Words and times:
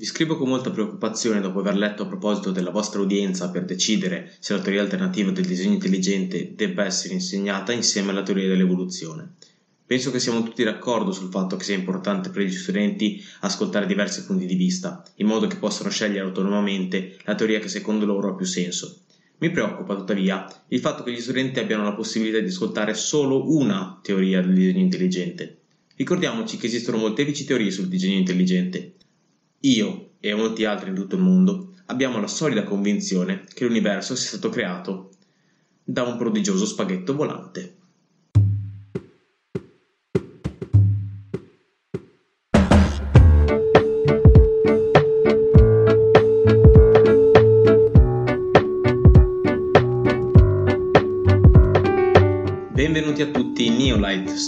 Vi 0.00 0.06
scrivo 0.06 0.38
con 0.38 0.48
molta 0.48 0.70
preoccupazione 0.70 1.42
dopo 1.42 1.58
aver 1.58 1.76
letto 1.76 2.04
a 2.04 2.06
proposito 2.06 2.52
della 2.52 2.70
vostra 2.70 3.02
udienza 3.02 3.50
per 3.50 3.66
decidere 3.66 4.32
se 4.38 4.54
la 4.54 4.62
teoria 4.62 4.80
alternativa 4.80 5.30
del 5.30 5.44
disegno 5.44 5.74
intelligente 5.74 6.54
debba 6.54 6.86
essere 6.86 7.12
insegnata 7.12 7.72
insieme 7.72 8.08
alla 8.08 8.22
teoria 8.22 8.48
dell'evoluzione. 8.48 9.34
Penso 9.84 10.10
che 10.10 10.18
siamo 10.18 10.42
tutti 10.42 10.64
d'accordo 10.64 11.12
sul 11.12 11.28
fatto 11.28 11.56
che 11.56 11.64
sia 11.64 11.74
importante 11.74 12.30
per 12.30 12.44
gli 12.44 12.50
studenti 12.50 13.22
ascoltare 13.40 13.84
diversi 13.84 14.24
punti 14.24 14.46
di 14.46 14.54
vista, 14.54 15.04
in 15.16 15.26
modo 15.26 15.46
che 15.46 15.56
possano 15.56 15.90
scegliere 15.90 16.24
autonomamente 16.24 17.18
la 17.24 17.34
teoria 17.34 17.58
che 17.58 17.68
secondo 17.68 18.06
loro 18.06 18.30
ha 18.30 18.34
più 18.34 18.46
senso. 18.46 19.00
Mi 19.40 19.50
preoccupa 19.50 19.96
tuttavia 19.96 20.46
il 20.68 20.80
fatto 20.80 21.02
che 21.02 21.12
gli 21.12 21.20
studenti 21.20 21.58
abbiano 21.58 21.84
la 21.84 21.92
possibilità 21.92 22.38
di 22.38 22.48
ascoltare 22.48 22.94
solo 22.94 23.54
una 23.54 24.00
teoria 24.02 24.40
del 24.40 24.54
disegno 24.54 24.78
intelligente. 24.78 25.58
Ricordiamoci 25.94 26.56
che 26.56 26.68
esistono 26.68 26.96
molteplici 26.96 27.44
teorie 27.44 27.70
sul 27.70 27.88
disegno 27.88 28.16
intelligente 28.16 28.94
io 29.60 30.12
e 30.20 30.34
molti 30.34 30.64
altri 30.64 30.88
in 30.90 30.94
tutto 30.94 31.16
il 31.16 31.22
mondo 31.22 31.74
abbiamo 31.86 32.20
la 32.20 32.26
solida 32.26 32.64
convinzione 32.64 33.44
che 33.52 33.64
l'universo 33.64 34.14
sia 34.14 34.28
stato 34.28 34.48
creato 34.48 35.10
da 35.82 36.02
un 36.04 36.16
prodigioso 36.16 36.64
spaghetto 36.64 37.14
volante. 37.14 37.79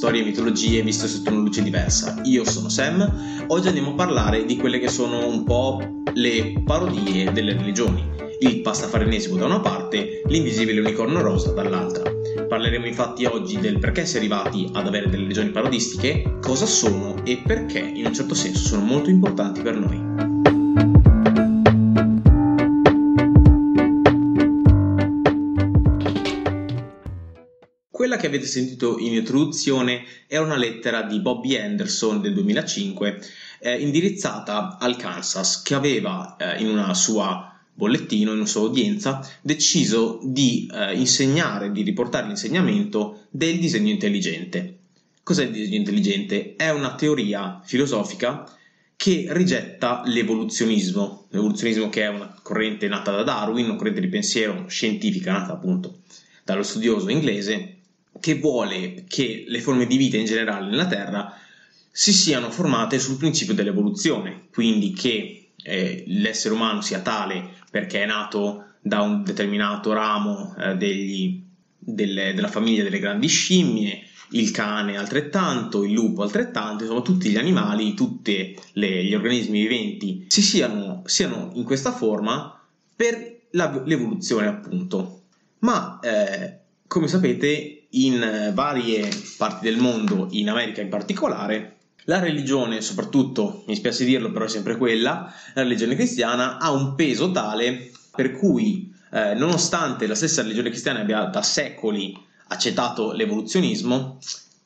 Storie 0.02 0.22
e 0.22 0.24
mitologie 0.24 0.82
viste 0.82 1.06
sotto 1.06 1.30
una 1.30 1.42
luce 1.42 1.62
diversa. 1.62 2.20
Io 2.24 2.44
sono 2.44 2.68
Sam, 2.68 3.44
oggi 3.46 3.68
andiamo 3.68 3.90
a 3.90 3.94
parlare 3.94 4.44
di 4.44 4.56
quelle 4.56 4.80
che 4.80 4.88
sono 4.88 5.28
un 5.28 5.44
po' 5.44 5.80
le 6.14 6.60
parodie 6.64 7.30
delle 7.30 7.52
religioni. 7.52 8.04
Il 8.40 8.62
pastafarianesimo 8.62 9.36
da 9.36 9.44
una 9.44 9.60
parte, 9.60 10.22
l'invisibile 10.26 10.80
unicorno 10.80 11.20
rosa 11.20 11.52
dall'altra. 11.52 12.10
Parleremo 12.48 12.84
infatti 12.84 13.26
oggi 13.26 13.60
del 13.60 13.78
perché 13.78 14.04
si 14.04 14.16
è 14.16 14.18
arrivati 14.18 14.68
ad 14.72 14.88
avere 14.88 15.08
delle 15.08 15.22
religioni 15.22 15.50
parodistiche, 15.50 16.38
cosa 16.40 16.66
sono 16.66 17.24
e 17.24 17.40
perché 17.46 17.78
in 17.78 18.04
un 18.04 18.12
certo 18.12 18.34
senso 18.34 18.66
sono 18.66 18.82
molto 18.82 19.08
importanti 19.08 19.62
per 19.62 19.76
noi. 19.76 20.31
Avete 28.32 28.46
sentito 28.46 28.98
in 28.98 29.12
introduzione 29.12 30.04
è 30.26 30.38
una 30.38 30.56
lettera 30.56 31.02
di 31.02 31.20
Bobby 31.20 31.56
Anderson 31.56 32.22
del 32.22 32.32
2005 32.32 33.20
eh, 33.60 33.78
indirizzata 33.78 34.78
al 34.78 34.96
Kansas 34.96 35.60
che 35.60 35.74
aveva 35.74 36.36
eh, 36.36 36.62
in 36.62 36.68
una 36.68 36.94
sua 36.94 37.48
bollettino, 37.74 38.30
in 38.32 38.38
una 38.38 38.46
sua 38.46 38.62
udienza, 38.62 39.26
deciso 39.42 40.20
di 40.22 40.68
eh, 40.72 40.94
insegnare, 40.96 41.72
di 41.72 41.82
riportare 41.82 42.26
l'insegnamento 42.26 43.26
del 43.30 43.58
disegno 43.58 43.90
intelligente. 43.90 44.78
Cos'è 45.22 45.44
il 45.44 45.52
disegno 45.52 45.76
intelligente? 45.76 46.56
È 46.56 46.70
una 46.70 46.94
teoria 46.94 47.60
filosofica 47.64 48.50
che 48.96 49.26
rigetta 49.30 50.02
l'evoluzionismo, 50.06 51.26
l'evoluzionismo 51.30 51.88
che 51.90 52.02
è 52.02 52.08
una 52.08 52.34
corrente 52.42 52.88
nata 52.88 53.10
da 53.10 53.22
Darwin, 53.22 53.66
una 53.66 53.76
corrente 53.76 54.00
di 54.00 54.08
pensiero 54.08 54.64
scientifica 54.68 55.32
nata 55.32 55.52
appunto 55.52 55.98
dallo 56.44 56.62
studioso 56.62 57.08
inglese 57.08 57.81
che 58.22 58.38
vuole 58.38 59.04
che 59.08 59.44
le 59.48 59.60
forme 59.60 59.86
di 59.86 59.96
vita 59.96 60.16
in 60.16 60.24
generale 60.24 60.70
nella 60.70 60.86
Terra 60.86 61.36
si 61.90 62.12
siano 62.12 62.50
formate 62.50 63.00
sul 63.00 63.16
principio 63.16 63.52
dell'evoluzione, 63.52 64.44
quindi 64.52 64.92
che 64.92 65.48
eh, 65.60 66.04
l'essere 66.06 66.54
umano 66.54 66.80
sia 66.80 67.00
tale 67.00 67.50
perché 67.68 68.02
è 68.02 68.06
nato 68.06 68.66
da 68.80 69.00
un 69.00 69.24
determinato 69.24 69.92
ramo 69.92 70.54
eh, 70.56 70.76
degli, 70.76 71.42
delle, 71.76 72.32
della 72.32 72.48
famiglia 72.48 72.84
delle 72.84 73.00
grandi 73.00 73.26
scimmie, 73.26 74.04
il 74.30 74.50
cane 74.52 74.96
altrettanto, 74.96 75.84
il 75.84 75.92
lupo 75.92 76.22
altrettanto, 76.22 76.84
insomma 76.84 77.02
tutti 77.02 77.28
gli 77.28 77.36
animali, 77.36 77.94
tutti 77.94 78.56
gli 78.72 79.14
organismi 79.14 79.60
viventi 79.60 80.26
si 80.28 80.42
siano, 80.42 81.02
siano 81.06 81.50
in 81.54 81.64
questa 81.64 81.92
forma 81.92 82.58
per 82.94 83.40
la, 83.50 83.82
l'evoluzione 83.84 84.46
appunto. 84.46 85.22
Ma 85.58 85.98
eh, 86.00 86.58
come 86.86 87.08
sapete 87.08 87.81
in 87.92 88.50
varie 88.54 89.08
parti 89.36 89.64
del 89.64 89.78
mondo, 89.78 90.28
in 90.30 90.48
America 90.48 90.80
in 90.80 90.88
particolare, 90.88 91.76
la 92.04 92.18
religione, 92.18 92.80
soprattutto, 92.80 93.62
mi 93.66 93.76
spiace 93.76 94.04
dirlo, 94.04 94.32
però 94.32 94.46
è 94.46 94.48
sempre 94.48 94.76
quella, 94.76 95.32
la 95.54 95.62
religione 95.62 95.94
cristiana 95.94 96.58
ha 96.58 96.72
un 96.72 96.94
peso 96.94 97.30
tale 97.30 97.92
per 98.14 98.32
cui, 98.32 98.92
eh, 99.12 99.34
nonostante 99.34 100.06
la 100.06 100.14
stessa 100.14 100.42
religione 100.42 100.70
cristiana 100.70 101.00
abbia 101.00 101.24
da 101.24 101.42
secoli 101.42 102.16
accettato 102.48 103.12
l'evoluzionismo, 103.12 104.18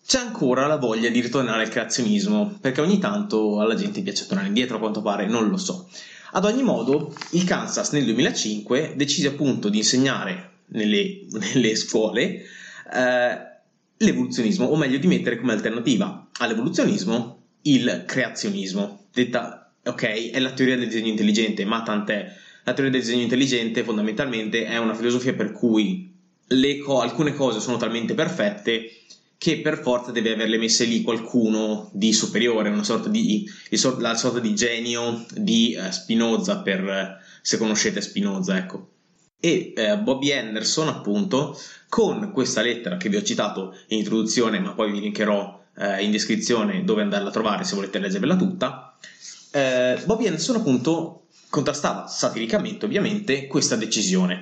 c'è 0.06 0.18
ancora 0.18 0.66
la 0.66 0.76
voglia 0.76 1.10
di 1.10 1.20
ritornare 1.20 1.64
al 1.64 1.68
creazionismo, 1.68 2.56
perché 2.60 2.80
ogni 2.80 2.98
tanto 2.98 3.60
alla 3.60 3.74
gente 3.74 4.02
piace 4.02 4.26
tornare 4.26 4.48
indietro, 4.48 4.76
a 4.76 4.80
quanto 4.80 5.02
pare, 5.02 5.26
non 5.26 5.48
lo 5.48 5.56
so. 5.56 5.88
Ad 6.32 6.44
ogni 6.44 6.62
modo, 6.62 7.14
il 7.30 7.44
Kansas 7.44 7.90
nel 7.90 8.04
2005 8.04 8.94
decise 8.96 9.28
appunto 9.28 9.68
di 9.68 9.78
insegnare 9.78 10.50
nelle, 10.66 11.26
nelle 11.52 11.76
scuole 11.76 12.44
eh, 12.92 13.54
l'evoluzionismo, 13.98 14.66
o 14.66 14.76
meglio 14.76 14.98
di 14.98 15.06
mettere 15.06 15.36
come 15.38 15.52
alternativa 15.52 16.28
all'evoluzionismo 16.38 17.42
il 17.62 18.04
creazionismo. 18.06 19.06
Detta, 19.12 19.72
ok, 19.84 20.30
è 20.30 20.38
la 20.38 20.52
teoria 20.52 20.76
del 20.76 20.86
disegno 20.86 21.08
intelligente, 21.08 21.64
ma 21.64 21.82
tant'è. 21.82 22.32
La 22.64 22.72
teoria 22.72 22.92
del 22.92 23.00
disegno 23.00 23.22
intelligente 23.22 23.84
fondamentalmente 23.84 24.66
è 24.66 24.76
una 24.78 24.94
filosofia 24.94 25.34
per 25.34 25.52
cui 25.52 26.12
co- 26.84 27.00
alcune 27.00 27.34
cose 27.34 27.60
sono 27.60 27.76
talmente 27.76 28.14
perfette 28.14 28.90
che 29.38 29.60
per 29.60 29.78
forza 29.78 30.12
deve 30.12 30.32
averle 30.32 30.58
messe 30.58 30.84
lì 30.84 31.02
qualcuno 31.02 31.90
di 31.92 32.12
superiore, 32.12 32.70
una 32.70 32.82
sorta 32.82 33.08
di, 33.08 33.48
la 33.98 34.14
sorta 34.14 34.40
di 34.40 34.54
genio 34.54 35.24
di 35.34 35.76
uh, 35.78 35.90
Spinoza, 35.90 36.62
per, 36.62 37.20
se 37.42 37.58
conoscete 37.58 38.00
Spinoza, 38.00 38.56
ecco 38.56 38.95
e 39.38 39.72
eh, 39.76 39.98
Bobby 39.98 40.32
Anderson 40.32 40.88
appunto 40.88 41.58
con 41.88 42.30
questa 42.32 42.62
lettera 42.62 42.96
che 42.96 43.08
vi 43.08 43.16
ho 43.16 43.22
citato 43.22 43.76
in 43.88 43.98
introduzione 43.98 44.58
ma 44.58 44.72
poi 44.72 44.90
vi 44.90 45.00
linkerò 45.00 45.62
eh, 45.76 46.02
in 46.02 46.10
descrizione 46.10 46.84
dove 46.84 47.02
andarla 47.02 47.28
a 47.28 47.32
trovare 47.32 47.64
se 47.64 47.74
volete 47.74 47.98
leggervela 47.98 48.36
tutta 48.36 48.96
eh, 49.50 50.02
Bobby 50.04 50.26
Anderson 50.26 50.56
appunto 50.56 51.26
contrastava 51.48 52.06
satiricamente 52.06 52.84
ovviamente 52.84 53.46
questa 53.46 53.76
decisione 53.76 54.40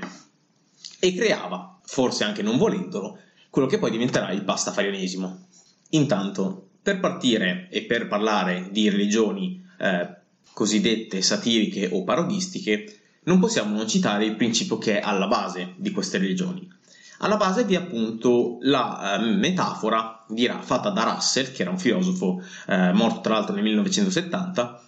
e 0.99 1.15
creava 1.15 1.79
forse 1.85 2.25
anche 2.25 2.43
non 2.43 2.57
volendolo 2.57 3.19
quello 3.51 3.69
che 3.69 3.79
poi 3.79 3.91
diventerà 3.93 4.33
il 4.33 4.43
pastafarianesimo. 4.43 5.47
Intanto 5.91 6.71
per 6.83 6.99
partire 6.99 7.69
e 7.71 7.83
per 7.85 8.09
parlare 8.09 8.69
di 8.73 8.89
religioni 8.89 9.65
eh, 9.79 10.09
cosiddette 10.53 11.23
satiriche 11.23 11.89
o 11.93 12.03
parodistiche 12.03 13.03
non 13.25 13.39
possiamo 13.39 13.75
non 13.75 13.89
citare 13.89 14.25
il 14.25 14.37
principio 14.37 14.79
che 14.79 15.01
è 15.01 15.03
alla 15.03 15.27
base 15.27 15.75
di 15.77 15.91
queste 15.91 16.19
religioni. 16.19 16.71
Alla 17.19 17.37
base 17.37 17.65
vi 17.65 17.75
è 17.75 17.79
appunto 17.79 18.59
la 18.63 19.15
eh, 19.15 19.25
metafora 19.25 20.25
di, 20.29 20.51
fatta 20.61 20.91
da 20.91 21.05
Russell, 21.05 21.53
che 21.53 21.63
era 21.63 21.71
un 21.71 21.79
filosofo 21.79 22.43
eh, 22.67 22.93
morto 22.93 23.21
tra 23.21 23.35
l'altro 23.35 23.55
nel 23.55 23.63
1970, 23.65 24.83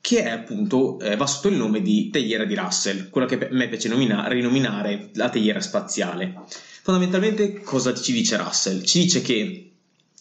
che 0.00 0.22
è 0.22 0.30
appunto, 0.30 0.98
eh, 1.00 1.16
va 1.16 1.26
sotto 1.26 1.48
il 1.48 1.56
nome 1.56 1.82
di 1.82 2.08
teiera 2.10 2.44
di 2.44 2.54
Russell, 2.54 3.10
quella 3.10 3.26
che 3.26 3.34
a 3.34 3.48
me 3.50 3.68
piace 3.68 3.88
nomina- 3.88 4.26
rinominare 4.28 5.10
la 5.14 5.28
teiera 5.28 5.60
spaziale. 5.60 6.34
Fondamentalmente 6.82 7.60
cosa 7.60 7.94
ci 7.94 8.12
dice 8.12 8.36
Russell? 8.38 8.82
Ci 8.82 9.00
dice 9.00 9.20
che 9.20 9.72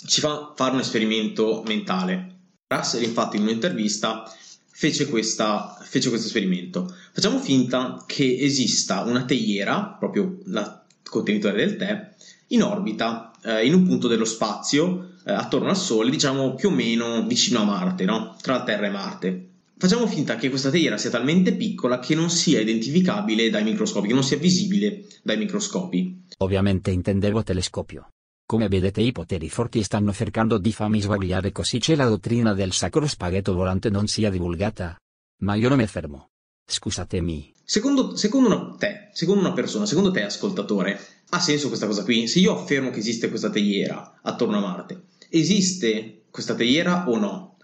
ci 0.06 0.20
fa 0.20 0.54
fare 0.56 0.74
un 0.74 0.82
esperimento 0.82 1.64
mentale. 1.66 2.36
Russell 2.68 3.04
infatti 3.04 3.38
in 3.38 3.44
un'intervista 3.44 4.30
fece, 4.78 5.08
questa, 5.08 5.76
fece 5.82 6.10
questo 6.10 6.28
esperimento. 6.28 6.94
Facciamo 7.12 7.40
finta 7.40 8.04
che 8.06 8.38
esista 8.40 9.02
una 9.02 9.26
teiera, 9.26 9.96
proprio 9.98 10.38
il 10.46 10.82
contenitore 11.02 11.56
del 11.56 11.78
tè, 11.78 12.14
in 12.50 12.62
orbita, 12.62 13.32
eh, 13.44 13.66
in 13.66 13.74
un 13.74 13.88
punto 13.88 14.08
dello 14.08 14.24
spazio, 14.24 15.14
eh, 15.26 15.32
attorno 15.32 15.70
al 15.70 15.78
Sole, 15.78 16.12
diciamo 16.12 16.54
più 16.54 16.70
o 16.70 16.72
meno 16.72 17.26
vicino 17.26 17.62
a 17.62 17.64
Marte, 17.64 18.06
no? 18.06 18.36
tra 18.40 18.58
la 18.58 18.64
Terra 18.64 18.86
e 18.86 18.92
Marte. 18.92 19.48
Facciamo 19.80 20.06
finta 20.06 20.36
che 20.36 20.50
questa 20.50 20.70
teiera 20.70 20.98
sia 20.98 21.10
talmente 21.10 21.54
piccola 21.54 21.98
che 21.98 22.14
non 22.14 22.30
sia 22.30 22.60
identificabile 22.60 23.50
dai 23.50 23.64
microscopi, 23.64 24.08
che 24.08 24.14
non 24.14 24.24
sia 24.24 24.38
visibile 24.38 25.06
dai 25.24 25.38
microscopi. 25.38 26.22
Ovviamente 26.38 26.92
intendevo 26.92 27.42
telescopio. 27.42 28.10
Come 28.50 28.70
vedete 28.70 29.02
i 29.02 29.12
poteri 29.12 29.50
forti 29.50 29.84
stanno 29.84 30.14
cercando 30.14 30.58
di 30.58 30.72
farmi 30.72 31.02
sbagliare 31.02 31.52
così 31.52 31.80
c'è 31.80 31.96
la 31.96 32.08
dottrina 32.08 32.54
del 32.54 32.72
sacro 32.72 33.06
spaghetto 33.06 33.54
volante 33.54 33.90
non 33.90 34.08
sia 34.08 34.30
divulgata. 34.30 34.96
Ma 35.42 35.56
io 35.56 35.68
non 35.68 35.78
mi 35.78 35.86
fermo. 35.86 36.30
Scusatemi. 36.66 37.54
Secondo, 37.62 38.16
secondo 38.16 38.48
una, 38.48 38.76
te, 38.80 39.10
secondo 39.12 39.42
una 39.42 39.52
persona, 39.52 39.86
secondo 39.86 40.12
te 40.12 40.24
ascoltatore, 40.24 40.98
ha 41.32 41.40
senso 41.42 41.68
questa 41.68 41.88
cosa 41.88 42.06
qui? 42.06 42.30
Se 42.30 42.40
io 42.40 42.58
affermo 42.58 42.90
che 42.90 43.00
esiste 43.00 43.28
questa 43.28 43.50
teiera 43.50 44.20
attorno 44.22 44.56
a 44.56 44.62
Marte, 44.62 45.08
esiste 45.28 46.22
questa 46.32 46.56
teiera 46.56 47.10
o 47.10 47.18
no? 47.18 47.58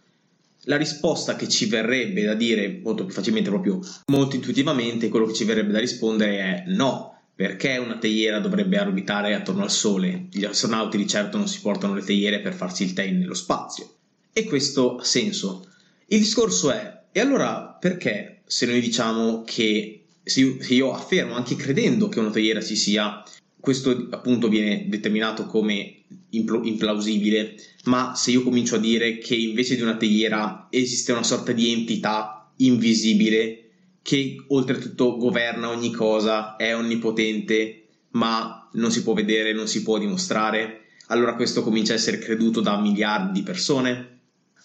la 0.66 0.78
risposta 0.78 1.36
che 1.36 1.50
ci 1.50 1.66
verrebbe 1.66 2.24
da 2.24 2.36
dire 2.36 2.80
molto 2.84 3.06
più 3.06 3.14
facilmente, 3.14 3.50
proprio 3.50 3.80
molto 4.08 4.36
intuitivamente, 4.36 5.10
quello 5.10 5.26
che 5.26 5.34
ci 5.34 5.46
verrebbe 5.46 5.72
da 5.72 5.80
rispondere 5.80 6.38
è 6.38 6.64
no. 6.68 7.13
Perché 7.36 7.78
una 7.78 7.98
teiera 7.98 8.40
dovrebbe 8.40 8.80
orbitare 8.80 9.34
attorno 9.34 9.64
al 9.64 9.72
Sole? 9.72 10.28
Gli 10.32 10.46
astronauti 10.46 10.98
di 10.98 11.08
certo 11.08 11.38
non 11.38 11.48
si 11.48 11.62
portano 11.62 11.96
le 11.96 12.04
teiere 12.04 12.40
per 12.42 12.54
farsi 12.54 12.84
il 12.84 12.94
tè 12.94 13.10
nello 13.10 13.34
spazio. 13.34 13.92
E 14.32 14.44
questo 14.46 14.98
ha 14.98 15.04
senso. 15.04 15.68
Il 16.08 16.20
discorso 16.20 16.72
è, 16.72 17.02
e 17.12 17.20
allora 17.20 17.76
perché 17.80 18.42
se 18.46 18.68
noi 18.68 18.82
diciamo 18.82 19.44
che, 19.44 20.04
se 20.24 20.42
io, 20.42 20.94
affermo, 20.94 21.34
anche 21.34 21.56
credendo 21.56 22.08
che 22.08 22.20
una 22.20 22.30
teiera 22.30 22.62
ci 22.62 22.76
sia, 22.76 23.24
questo 23.60 24.08
appunto 24.12 24.48
viene 24.48 24.86
determinato 24.88 25.48
come 25.48 26.04
implausibile, 26.30 27.56
ma 27.86 28.14
se 28.16 28.32
io 28.32 28.44
comincio 28.44 28.76
a 28.76 28.80
dire 28.80 29.18
che 29.18 29.36
invece 29.36 29.76
di 29.76 29.82
una 29.82 29.98
teiera 29.98 30.68
esiste 30.70 31.12
una 31.14 31.24
sorta 31.24 31.52
di 31.52 31.72
entità 31.72 32.52
invisibile 32.58 33.63
che 34.04 34.44
oltretutto 34.50 35.18
governa 35.18 35.70
ogni 35.70 35.92
cosa, 35.92 36.58
è 36.58 36.76
onnipotente, 36.76 37.86
ma 38.12 38.70
non 38.74 38.92
si 38.92 39.02
può 39.02 39.14
vedere, 39.14 39.54
non 39.54 39.68
si 39.68 39.82
può 39.82 39.98
dimostrare, 39.98 40.82
allora 41.08 41.36
questo 41.36 41.64
comincia 41.64 41.94
a 41.94 41.96
essere 41.96 42.20
creduto 42.20 42.62
da 42.62 42.80
miliardi 42.80 43.32
di 43.32 43.44
persone. 43.44 44.10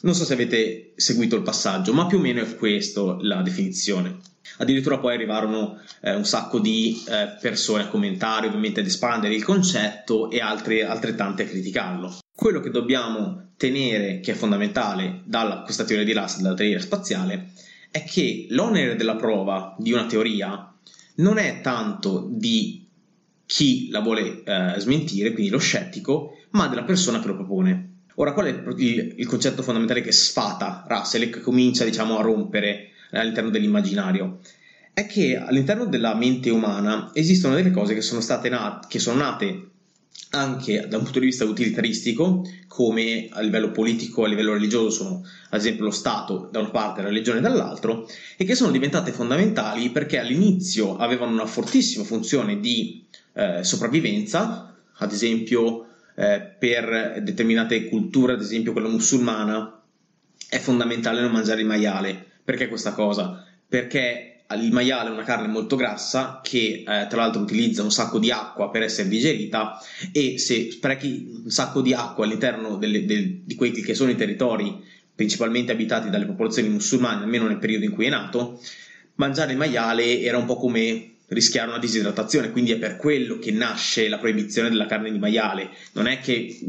Non 0.00 0.14
so 0.14 0.24
se 0.24 0.34
avete 0.34 0.92
seguito 0.96 1.36
il 1.36 1.42
passaggio, 1.42 1.92
ma 1.92 2.06
più 2.06 2.18
o 2.18 2.20
meno 2.20 2.40
è 2.40 2.56
questa 2.56 3.16
la 3.20 3.42
definizione. 3.42 4.18
Addirittura 4.58 4.98
poi 4.98 5.14
arrivarono 5.14 5.80
eh, 6.00 6.14
un 6.14 6.24
sacco 6.24 6.58
di 6.58 7.02
eh, 7.08 7.36
persone 7.40 7.84
a 7.84 7.88
commentare, 7.88 8.46
ovviamente 8.46 8.80
ad 8.80 8.86
espandere 8.86 9.34
il 9.34 9.44
concetto 9.44 10.30
e 10.30 10.40
altre, 10.40 10.84
altrettante 10.84 11.44
a 11.44 11.46
criticarlo. 11.46 12.18
Quello 12.34 12.60
che 12.60 12.70
dobbiamo 12.70 13.50
tenere, 13.56 14.20
che 14.20 14.32
è 14.32 14.34
fondamentale 14.34 15.22
da 15.24 15.62
questa 15.64 15.84
teoria 15.84 16.04
di 16.04 16.12
Russell, 16.12 16.42
dalla 16.42 16.54
teoria 16.54 16.80
spaziale, 16.80 17.50
è 17.90 18.04
che 18.04 18.46
l'onere 18.50 18.96
della 18.96 19.16
prova 19.16 19.74
di 19.78 19.92
una 19.92 20.06
teoria 20.06 20.72
non 21.16 21.38
è 21.38 21.60
tanto 21.60 22.28
di 22.30 22.86
chi 23.46 23.88
la 23.88 24.00
vuole 24.00 24.42
eh, 24.44 24.74
smentire, 24.78 25.32
quindi 25.32 25.50
lo 25.50 25.58
scettico, 25.58 26.36
ma 26.50 26.68
della 26.68 26.84
persona 26.84 27.18
che 27.20 27.28
lo 27.28 27.34
propone. 27.34 27.86
Ora, 28.16 28.32
qual 28.32 28.46
è 28.46 28.50
il, 28.76 29.14
il 29.16 29.26
concetto 29.26 29.62
fondamentale 29.62 30.02
che 30.02 30.12
sfata 30.12 30.84
Russell 30.86 31.22
e 31.22 31.30
che 31.30 31.40
comincia 31.40 31.84
diciamo, 31.84 32.18
a 32.18 32.22
rompere 32.22 32.90
all'interno 33.12 33.50
dell'immaginario? 33.50 34.40
È 34.92 35.06
che 35.06 35.36
all'interno 35.36 35.86
della 35.86 36.14
mente 36.14 36.50
umana 36.50 37.10
esistono 37.14 37.54
delle 37.54 37.70
cose 37.70 37.94
che 37.94 38.00
sono, 38.00 38.20
state 38.20 38.48
nat- 38.48 38.88
che 38.88 38.98
sono 38.98 39.20
nate 39.20 39.70
anche 40.30 40.86
da 40.88 40.98
un 40.98 41.04
punto 41.04 41.20
di 41.20 41.26
vista 41.26 41.44
utilitaristico, 41.44 42.44
come 42.66 43.28
a 43.30 43.40
livello 43.40 43.70
politico 43.70 44.24
a 44.24 44.28
livello 44.28 44.52
religioso 44.52 44.90
sono 44.90 45.24
ad 45.50 45.58
esempio 45.58 45.84
lo 45.84 45.90
Stato 45.90 46.48
da 46.52 46.60
una 46.60 46.70
parte 46.70 47.00
e 47.00 47.02
la 47.02 47.08
religione 47.08 47.40
dall'altro, 47.40 48.06
e 48.36 48.44
che 48.44 48.54
sono 48.54 48.70
diventate 48.70 49.12
fondamentali 49.12 49.90
perché 49.90 50.18
all'inizio 50.18 50.96
avevano 50.96 51.32
una 51.32 51.46
fortissima 51.46 52.04
funzione 52.04 52.60
di 52.60 53.04
eh, 53.32 53.64
sopravvivenza, 53.64 54.76
ad 55.00 55.12
esempio 55.12 55.86
eh, 56.14 56.40
per 56.58 57.20
determinate 57.22 57.88
culture, 57.88 58.34
ad 58.34 58.40
esempio 58.40 58.72
quella 58.72 58.88
musulmana, 58.88 59.80
è 60.48 60.58
fondamentale 60.58 61.20
non 61.20 61.30
mangiare 61.30 61.60
il 61.60 61.66
maiale. 61.66 62.26
Perché 62.44 62.68
questa 62.68 62.92
cosa? 62.92 63.44
Perché 63.68 64.37
il 64.56 64.72
maiale 64.72 65.10
è 65.10 65.12
una 65.12 65.24
carne 65.24 65.46
molto 65.46 65.76
grassa 65.76 66.40
che 66.42 66.82
eh, 66.86 67.06
tra 67.08 67.16
l'altro 67.16 67.42
utilizza 67.42 67.82
un 67.82 67.90
sacco 67.90 68.18
di 68.18 68.30
acqua 68.30 68.70
per 68.70 68.82
essere 68.82 69.08
digerita 69.08 69.78
e 70.10 70.38
se 70.38 70.70
sprechi 70.70 71.42
un 71.44 71.50
sacco 71.50 71.82
di 71.82 71.92
acqua 71.92 72.24
all'interno 72.24 72.76
delle, 72.76 73.04
del, 73.04 73.40
di 73.44 73.54
quelli 73.54 73.82
che 73.82 73.94
sono 73.94 74.10
i 74.10 74.16
territori 74.16 74.82
principalmente 75.14 75.72
abitati 75.72 76.10
dalle 76.10 76.26
popolazioni 76.26 76.68
musulmane, 76.68 77.24
almeno 77.24 77.46
nel 77.46 77.58
periodo 77.58 77.84
in 77.84 77.90
cui 77.90 78.06
è 78.06 78.08
nato, 78.08 78.60
mangiare 79.16 79.50
il 79.50 79.58
maiale 79.58 80.20
era 80.20 80.38
un 80.38 80.46
po' 80.46 80.56
come 80.56 81.16
rischiare 81.28 81.68
una 81.68 81.78
disidratazione, 81.78 82.50
quindi 82.50 82.72
è 82.72 82.78
per 82.78 82.96
quello 82.96 83.38
che 83.38 83.50
nasce 83.50 84.08
la 84.08 84.18
proibizione 84.18 84.68
della 84.68 84.86
carne 84.86 85.10
di 85.10 85.18
maiale. 85.18 85.70
Non 85.92 86.06
è 86.06 86.20
che 86.20 86.60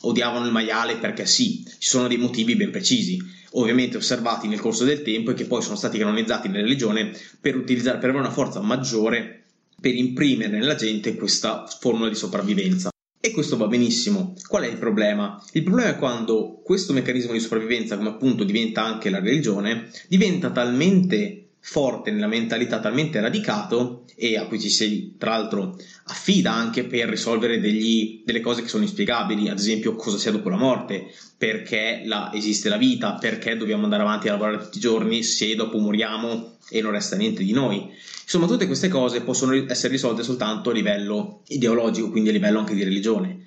odiavano 0.00 0.46
il 0.46 0.52
maiale 0.52 0.96
perché 0.96 1.26
sì, 1.26 1.64
ci 1.78 1.88
sono 1.88 2.08
dei 2.08 2.18
motivi 2.18 2.54
ben 2.54 2.70
precisi, 2.70 3.20
ovviamente 3.52 3.96
osservati 3.96 4.48
nel 4.48 4.60
corso 4.60 4.84
del 4.84 5.02
tempo 5.02 5.30
e 5.30 5.34
che 5.34 5.46
poi 5.46 5.62
sono 5.62 5.76
stati 5.76 5.98
canonizzati 5.98 6.48
nella 6.48 6.62
religione 6.62 7.12
per 7.40 7.56
utilizzare 7.56 7.98
per 7.98 8.10
avere 8.10 8.24
una 8.24 8.34
forza 8.34 8.60
maggiore 8.60 9.42
per 9.80 9.94
imprimere 9.94 10.56
nella 10.56 10.76
gente 10.76 11.14
questa 11.14 11.66
formula 11.66 12.08
di 12.08 12.14
sopravvivenza. 12.14 12.90
E 13.20 13.30
questo 13.30 13.56
va 13.56 13.66
benissimo. 13.66 14.34
Qual 14.46 14.64
è 14.64 14.66
il 14.66 14.76
problema? 14.76 15.42
Il 15.52 15.62
problema 15.62 15.90
è 15.90 15.96
quando 15.96 16.60
questo 16.62 16.92
meccanismo 16.92 17.32
di 17.32 17.40
sopravvivenza, 17.40 17.96
come 17.96 18.10
appunto 18.10 18.44
diventa 18.44 18.84
anche 18.84 19.08
la 19.10 19.20
religione, 19.20 19.90
diventa 20.08 20.50
talmente 20.50 21.43
forte 21.66 22.10
nella 22.10 22.26
mentalità 22.26 22.78
talmente 22.78 23.18
radicato 23.20 24.04
e 24.16 24.36
a 24.36 24.44
cui 24.46 24.60
ci 24.60 24.68
si 24.68 25.14
tra 25.16 25.30
l'altro 25.30 25.78
affida 26.04 26.52
anche 26.52 26.84
per 26.84 27.08
risolvere 27.08 27.58
degli, 27.58 28.22
delle 28.22 28.40
cose 28.40 28.60
che 28.60 28.68
sono 28.68 28.82
inspiegabili, 28.82 29.48
ad 29.48 29.58
esempio 29.58 29.94
cosa 29.94 30.18
sia 30.18 30.30
dopo 30.30 30.50
la 30.50 30.58
morte, 30.58 31.06
perché 31.38 32.02
la, 32.04 32.30
esiste 32.34 32.68
la 32.68 32.76
vita, 32.76 33.14
perché 33.14 33.56
dobbiamo 33.56 33.84
andare 33.84 34.02
avanti 34.02 34.28
a 34.28 34.32
lavorare 34.32 34.58
tutti 34.58 34.76
i 34.76 34.80
giorni 34.80 35.22
se 35.22 35.54
dopo 35.54 35.78
moriamo 35.78 36.58
e 36.68 36.82
non 36.82 36.92
resta 36.92 37.16
niente 37.16 37.42
di 37.42 37.52
noi. 37.52 37.90
Insomma, 38.22 38.46
tutte 38.46 38.66
queste 38.66 38.88
cose 38.88 39.22
possono 39.22 39.54
essere 39.54 39.92
risolte 39.92 40.22
soltanto 40.22 40.68
a 40.68 40.74
livello 40.74 41.40
ideologico, 41.46 42.10
quindi 42.10 42.28
a 42.28 42.32
livello 42.32 42.58
anche 42.58 42.74
di 42.74 42.84
religione. 42.84 43.38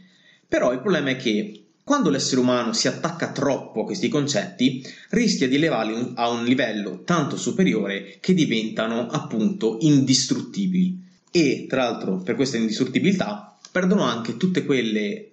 Però 0.48 0.74
il 0.74 0.80
problema 0.80 1.12
è 1.12 1.18
che 1.18 1.67
quando 1.88 2.10
l'essere 2.10 2.42
umano 2.42 2.74
si 2.74 2.90
attacca 2.90 3.32
troppo 3.32 3.84
a 3.84 3.86
questi 3.86 4.10
concetti, 4.10 4.86
rischia 5.12 5.48
di 5.48 5.56
elevarli 5.56 6.12
a 6.16 6.28
un 6.28 6.44
livello 6.44 7.02
tanto 7.06 7.38
superiore 7.38 8.18
che 8.20 8.34
diventano 8.34 9.08
appunto 9.08 9.78
indistruttibili. 9.80 11.02
E 11.32 11.66
tra 11.66 11.84
l'altro, 11.84 12.18
per 12.18 12.36
questa 12.36 12.58
indistruttibilità, 12.58 13.56
perdono 13.72 14.02
anche 14.02 14.36
tutti 14.36 14.66
quei 14.66 15.32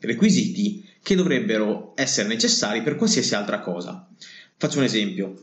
requisiti 0.00 0.84
che 1.02 1.14
dovrebbero 1.14 1.94
essere 1.94 2.28
necessari 2.28 2.82
per 2.82 2.96
qualsiasi 2.96 3.34
altra 3.34 3.60
cosa. 3.60 4.06
Faccio 4.58 4.76
un 4.76 4.84
esempio. 4.84 5.42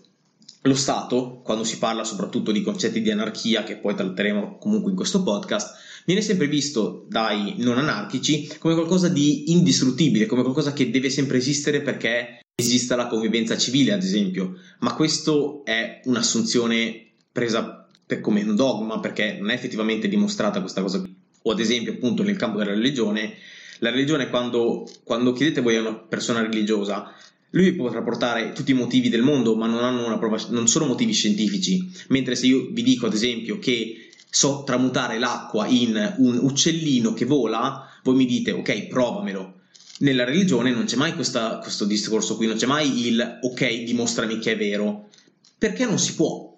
Lo 0.62 0.75
Stato, 0.75 1.42
quando 1.44 1.63
si 1.63 1.80
parla 1.80 2.04
soprattutto 2.04 2.51
di 2.51 2.62
concetti 2.62 3.01
di 3.01 3.10
anarchia, 3.10 3.63
che 3.63 3.77
poi 3.77 3.95
tratteremo 3.95 4.60
comunque 4.60 4.92
in 4.92 4.95
questo 4.95 5.24
podcast, 5.24 5.75
viene 6.06 6.21
sempre 6.21 6.48
visto 6.48 7.06
dai 7.09 7.56
non 7.57 7.77
anarchici 7.77 8.50
come 8.57 8.74
qualcosa 8.74 9.07
di 9.07 9.51
indistruttibile, 9.51 10.25
come 10.25 10.42
qualcosa 10.42 10.74
che 10.74 10.89
deve 10.89 11.09
sempre 11.09 11.38
esistere 11.38 11.81
perché 11.81 12.39
esista 12.56 12.95
la 12.95 13.07
convivenza 13.07 13.57
civile, 13.57 13.94
ad 13.94 14.03
esempio. 14.03 14.56
Ma 14.80 14.94
questo 14.94 15.63
è 15.65 16.01
un'assunzione 16.06 17.08
presa 17.31 17.88
come 18.20 18.43
un 18.43 18.55
dogma 18.55 19.00
perché 19.00 19.38
non 19.39 19.51
è 19.51 19.53
effettivamente 19.53 20.08
dimostrata 20.08 20.60
questa 20.60 20.81
cosa. 20.81 21.01
O 21.43 21.51
ad 21.51 21.60
esempio, 21.60 21.93
appunto, 21.93 22.24
nel 22.24 22.36
campo 22.36 22.58
della 22.58 22.72
religione, 22.72 23.36
la 23.79 23.89
religione 23.89 24.29
quando, 24.29 24.88
quando 25.03 25.34
chiedete 25.34 25.62
voi 25.62 25.77
a 25.77 25.81
una 25.81 25.96
persona 25.96 26.41
religiosa 26.41 27.15
lui 27.51 27.74
potrà 27.74 28.01
portare 28.01 28.53
tutti 28.53 28.72
i 28.72 28.75
motivi 28.75 29.10
del 29.10 29.24
mondo, 29.24 29.55
ma 29.55 29.67
non, 29.67 30.17
prova, 30.20 30.41
non, 30.50 30.67
sono 30.67 30.86
motivi 30.86 31.13
scientifici. 31.13 31.89
Mentre 32.08 32.36
se 32.36 32.48
io 32.48 32.70
vi 32.72 32.81
dico, 32.81 33.08
ad 33.08 33.13
esempio, 33.13 33.60
che 33.60 34.10
so 34.34 34.64
tramutare 34.64 35.20
l'acqua 35.20 35.68
in 35.68 36.16
un 36.20 36.40
uccellino 36.42 37.14
che 37.14 37.26
vola, 37.26 37.86
voi 38.02 38.16
mi 38.16 38.26
dite 38.26 38.52
ok, 38.52 38.88
provamelo. 38.88 39.60
Nella 40.00 40.24
religione 40.24 40.72
non 40.72 40.86
c'è 40.86 40.96
mai 40.96 41.14
questa, 41.14 41.58
questo 41.58 41.84
discorso 41.84 42.38
qui, 42.38 42.48
non 42.48 42.56
c'è 42.56 42.66
mai 42.66 43.08
il 43.08 43.40
ok, 43.42 43.84
dimostrami 43.84 44.40
che 44.40 44.54
è 44.54 44.58
vero, 44.58 45.10
perché 45.58 45.86
non 45.86 46.00
si 46.00 46.16
può. 46.16 46.58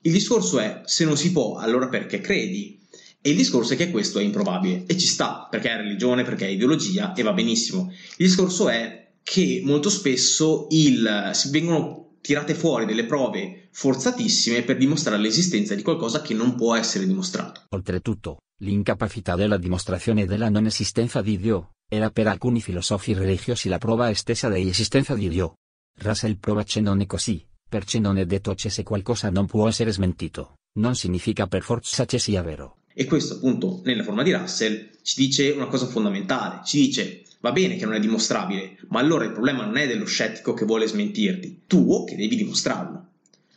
Il 0.00 0.12
discorso 0.12 0.58
è 0.58 0.80
se 0.86 1.04
non 1.04 1.18
si 1.18 1.30
può, 1.30 1.56
allora 1.56 1.88
perché 1.88 2.20
credi? 2.20 2.80
E 3.20 3.30
il 3.30 3.36
discorso 3.36 3.74
è 3.74 3.76
che 3.76 3.90
questo 3.90 4.18
è 4.18 4.22
improbabile 4.22 4.84
e 4.86 4.96
ci 4.96 5.06
sta 5.06 5.46
perché 5.50 5.70
è 5.70 5.76
religione, 5.76 6.24
perché 6.24 6.46
è 6.46 6.50
ideologia 6.50 7.12
e 7.12 7.22
va 7.22 7.32
benissimo. 7.32 7.92
Il 8.16 8.26
discorso 8.26 8.70
è 8.70 9.08
che 9.22 9.60
molto 9.62 9.90
spesso 9.90 10.68
il, 10.70 11.32
vengono 11.50 12.03
tirate 12.24 12.54
fuori 12.54 12.86
delle 12.86 13.04
prove 13.04 13.68
forzatissime 13.70 14.62
per 14.62 14.78
dimostrare 14.78 15.20
l'esistenza 15.20 15.74
di 15.74 15.82
qualcosa 15.82 16.22
che 16.22 16.32
non 16.32 16.54
può 16.54 16.74
essere 16.74 17.04
dimostrato. 17.04 17.64
Oltretutto, 17.68 18.38
l'incapacità 18.62 19.36
della 19.36 19.58
dimostrazione 19.58 20.24
della 20.24 20.48
non 20.48 20.64
esistenza 20.64 21.20
di 21.20 21.36
Dio 21.36 21.72
era 21.86 22.08
per 22.08 22.26
alcuni 22.26 22.62
filosofi 22.62 23.12
religiosi 23.12 23.68
la 23.68 23.76
prova 23.76 24.12
stessa 24.14 24.48
dell'esistenza 24.48 25.14
di 25.14 25.28
Dio. 25.28 25.56
Russell 26.00 26.38
prova 26.38 26.64
che 26.64 26.80
non 26.80 27.02
è 27.02 27.06
così, 27.06 27.46
perché 27.68 27.98
non 27.98 28.16
è 28.16 28.24
detto 28.24 28.54
che 28.54 28.70
se 28.70 28.82
qualcosa 28.82 29.28
non 29.28 29.44
può 29.44 29.68
essere 29.68 29.92
smentito, 29.92 30.54
non 30.78 30.94
significa 30.94 31.46
per 31.46 31.60
forza 31.60 32.06
che 32.06 32.18
sia 32.18 32.40
vero. 32.40 32.78
E 32.94 33.04
questo 33.04 33.34
appunto 33.34 33.82
nella 33.84 34.02
forma 34.02 34.22
di 34.22 34.32
Russell 34.32 34.92
ci 35.02 35.20
dice 35.20 35.50
una 35.50 35.66
cosa 35.66 35.84
fondamentale, 35.84 36.62
ci 36.64 36.78
dice 36.78 37.22
Va 37.44 37.52
bene 37.52 37.76
che 37.76 37.84
non 37.84 37.92
è 37.92 38.00
dimostrabile, 38.00 38.78
ma 38.88 39.00
allora 39.00 39.26
il 39.26 39.32
problema 39.32 39.66
non 39.66 39.76
è 39.76 39.86
dello 39.86 40.06
scettico 40.06 40.54
che 40.54 40.64
vuole 40.64 40.86
smentirti, 40.86 41.64
tu 41.66 42.04
che 42.04 42.16
devi 42.16 42.36
dimostrarlo. 42.36 43.08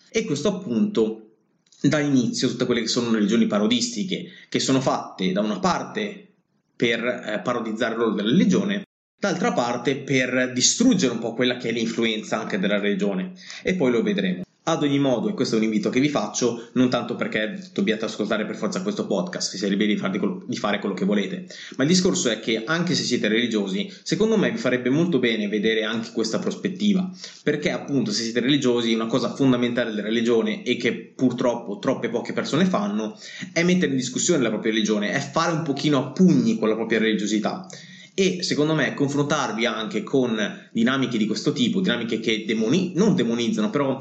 E 0.10 0.26
questo 0.26 0.50
appunto 0.50 1.36
dà 1.80 2.02
inizio 2.02 2.48
a 2.48 2.52
tutte 2.52 2.66
quelle 2.66 2.82
che 2.82 2.90
sono 2.90 3.14
religioni 3.14 3.48
parodistiche, 3.48 4.26
che 4.50 4.60
sono 4.60 4.82
fatte 4.82 5.32
da 5.32 5.40
una 5.40 5.60
parte 5.60 6.34
per 6.76 7.02
eh, 7.02 7.40
parodizzare 7.42 7.94
il 7.94 8.00
ruolo 8.00 8.16
della 8.16 8.30
religione 8.30 8.82
d'altra 9.18 9.54
parte 9.54 9.96
per 9.96 10.52
distruggere 10.52 11.14
un 11.14 11.20
po' 11.20 11.34
quella 11.34 11.56
che 11.56 11.70
è 11.70 11.72
l'influenza 11.72 12.42
anche 12.42 12.60
della 12.60 12.80
religione 12.80 13.36
e 13.64 13.74
poi 13.76 13.92
lo 13.92 14.04
vedremo. 14.04 14.47
Ad 14.70 14.84
ogni 14.84 15.00
modo, 15.00 15.30
e 15.30 15.34
questo 15.34 15.56
è 15.56 15.60
un 15.60 15.64
invito 15.64 15.90
che 15.90 16.02
vi 16.02 16.10
faccio, 16.10 16.68
non 16.74 16.90
tanto 16.90 17.16
perché 17.16 17.70
dobbiate 17.72 18.04
ascoltare 18.04 18.46
per 18.46 18.58
forza 18.58 18.82
questo 18.82 19.08
podcast, 19.08 19.52
siete 19.52 19.70
liberi 19.70 19.96
di, 19.96 20.20
di, 20.46 20.58
fare 20.58 20.80
quello 20.80 20.94
che 20.94 21.06
volete, 21.06 21.48
ma 21.78 21.86
il 21.86 21.90
discorso 21.90 22.30
è 22.30 22.42
che 22.42 22.66
anche 22.66 22.94
se 22.94 23.04
siete 23.04 23.30
religiosi, 23.30 23.90
secondo 24.04 24.36
me 24.36 24.52
vi 24.52 24.58
farebbe 24.58 24.90
molto 24.90 25.20
bene 25.20 25.48
vedere 25.48 25.86
anche 25.86 26.10
questa 26.12 26.40
prospettiva, 26.40 27.10
perché 27.44 27.72
appunto 27.72 28.12
se 28.12 28.24
siete 28.24 28.42
religiosi 28.42 28.94
una 28.94 29.06
cosa 29.06 29.34
fondamentale 29.34 29.92
della 29.92 30.02
religione 30.02 30.64
e 30.64 30.76
che 30.76 31.14
purtroppo 31.16 31.80
troppe 31.80 32.10
poche 32.10 32.34
persone 32.34 32.66
fanno 32.66 33.18
è 33.54 33.64
mettere 33.64 33.92
in 33.92 33.98
discussione 33.98 34.44
la 34.44 34.50
propria 34.50 34.74
religione, 34.74 35.12
è 35.12 35.20
fare 35.20 35.54
un 35.54 35.64
pochino 35.64 35.98
a 35.98 36.12
pugni 36.12 36.58
con 36.58 36.68
la 36.68 36.76
propria 36.76 37.00
religiosità. 37.00 37.70
E 38.14 38.44
secondo 38.44 38.74
me 38.74 38.94
confrontarvi 38.94 39.66
anche 39.66 40.04
con 40.04 40.38
dinamiche 40.74 41.18
di 41.18 41.26
questo 41.26 41.54
tipo, 41.54 41.80
dinamiche 41.80 42.20
che 42.20 42.44
demoni- 42.46 42.92
non 42.96 43.16
demonizzano, 43.16 43.70
però 43.70 43.98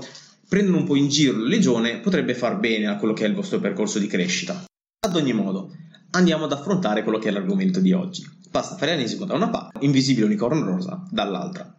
prendono 0.48 0.78
un 0.78 0.84
po' 0.84 0.96
in 0.96 1.08
giro 1.08 1.38
la 1.38 1.46
legione 1.46 1.98
potrebbe 1.98 2.34
far 2.34 2.58
bene 2.58 2.86
a 2.86 2.96
quello 2.96 3.14
che 3.14 3.24
è 3.24 3.28
il 3.28 3.34
vostro 3.34 3.58
percorso 3.58 3.98
di 3.98 4.06
crescita. 4.06 4.64
Ad 5.06 5.16
ogni 5.16 5.32
modo, 5.32 5.72
andiamo 6.10 6.44
ad 6.44 6.52
affrontare 6.52 7.02
quello 7.02 7.18
che 7.18 7.28
è 7.28 7.32
l'argomento 7.32 7.80
di 7.80 7.92
oggi. 7.92 8.24
Pastafarianesimo 8.50 9.24
da 9.24 9.34
una 9.34 9.50
parte, 9.50 9.84
invisibile 9.84 10.26
unicorno 10.26 10.64
rosa 10.64 11.06
dall'altra. 11.10 11.76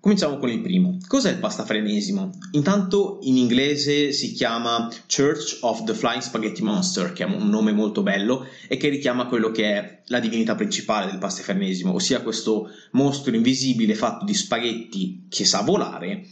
Cominciamo 0.00 0.38
con 0.38 0.48
il 0.48 0.60
primo. 0.60 0.96
Cos'è 1.06 1.32
il 1.32 1.38
pastafarianesimo? 1.38 2.30
Intanto 2.52 3.18
in 3.22 3.36
inglese 3.36 4.12
si 4.12 4.32
chiama 4.32 4.88
Church 5.12 5.58
of 5.62 5.82
the 5.84 5.92
Flying 5.92 6.22
Spaghetti 6.22 6.62
Monster, 6.62 7.12
che 7.12 7.24
è 7.24 7.26
un 7.26 7.48
nome 7.48 7.72
molto 7.72 8.02
bello 8.02 8.46
e 8.68 8.76
che 8.76 8.88
richiama 8.88 9.26
quello 9.26 9.50
che 9.50 9.64
è 9.64 10.02
la 10.06 10.20
divinità 10.20 10.54
principale 10.54 11.10
del 11.10 11.18
pastafarianesimo, 11.18 11.92
ossia 11.92 12.22
questo 12.22 12.70
mostro 12.92 13.34
invisibile 13.34 13.94
fatto 13.94 14.24
di 14.24 14.34
spaghetti 14.34 15.26
che 15.28 15.44
sa 15.44 15.62
volare 15.62 16.28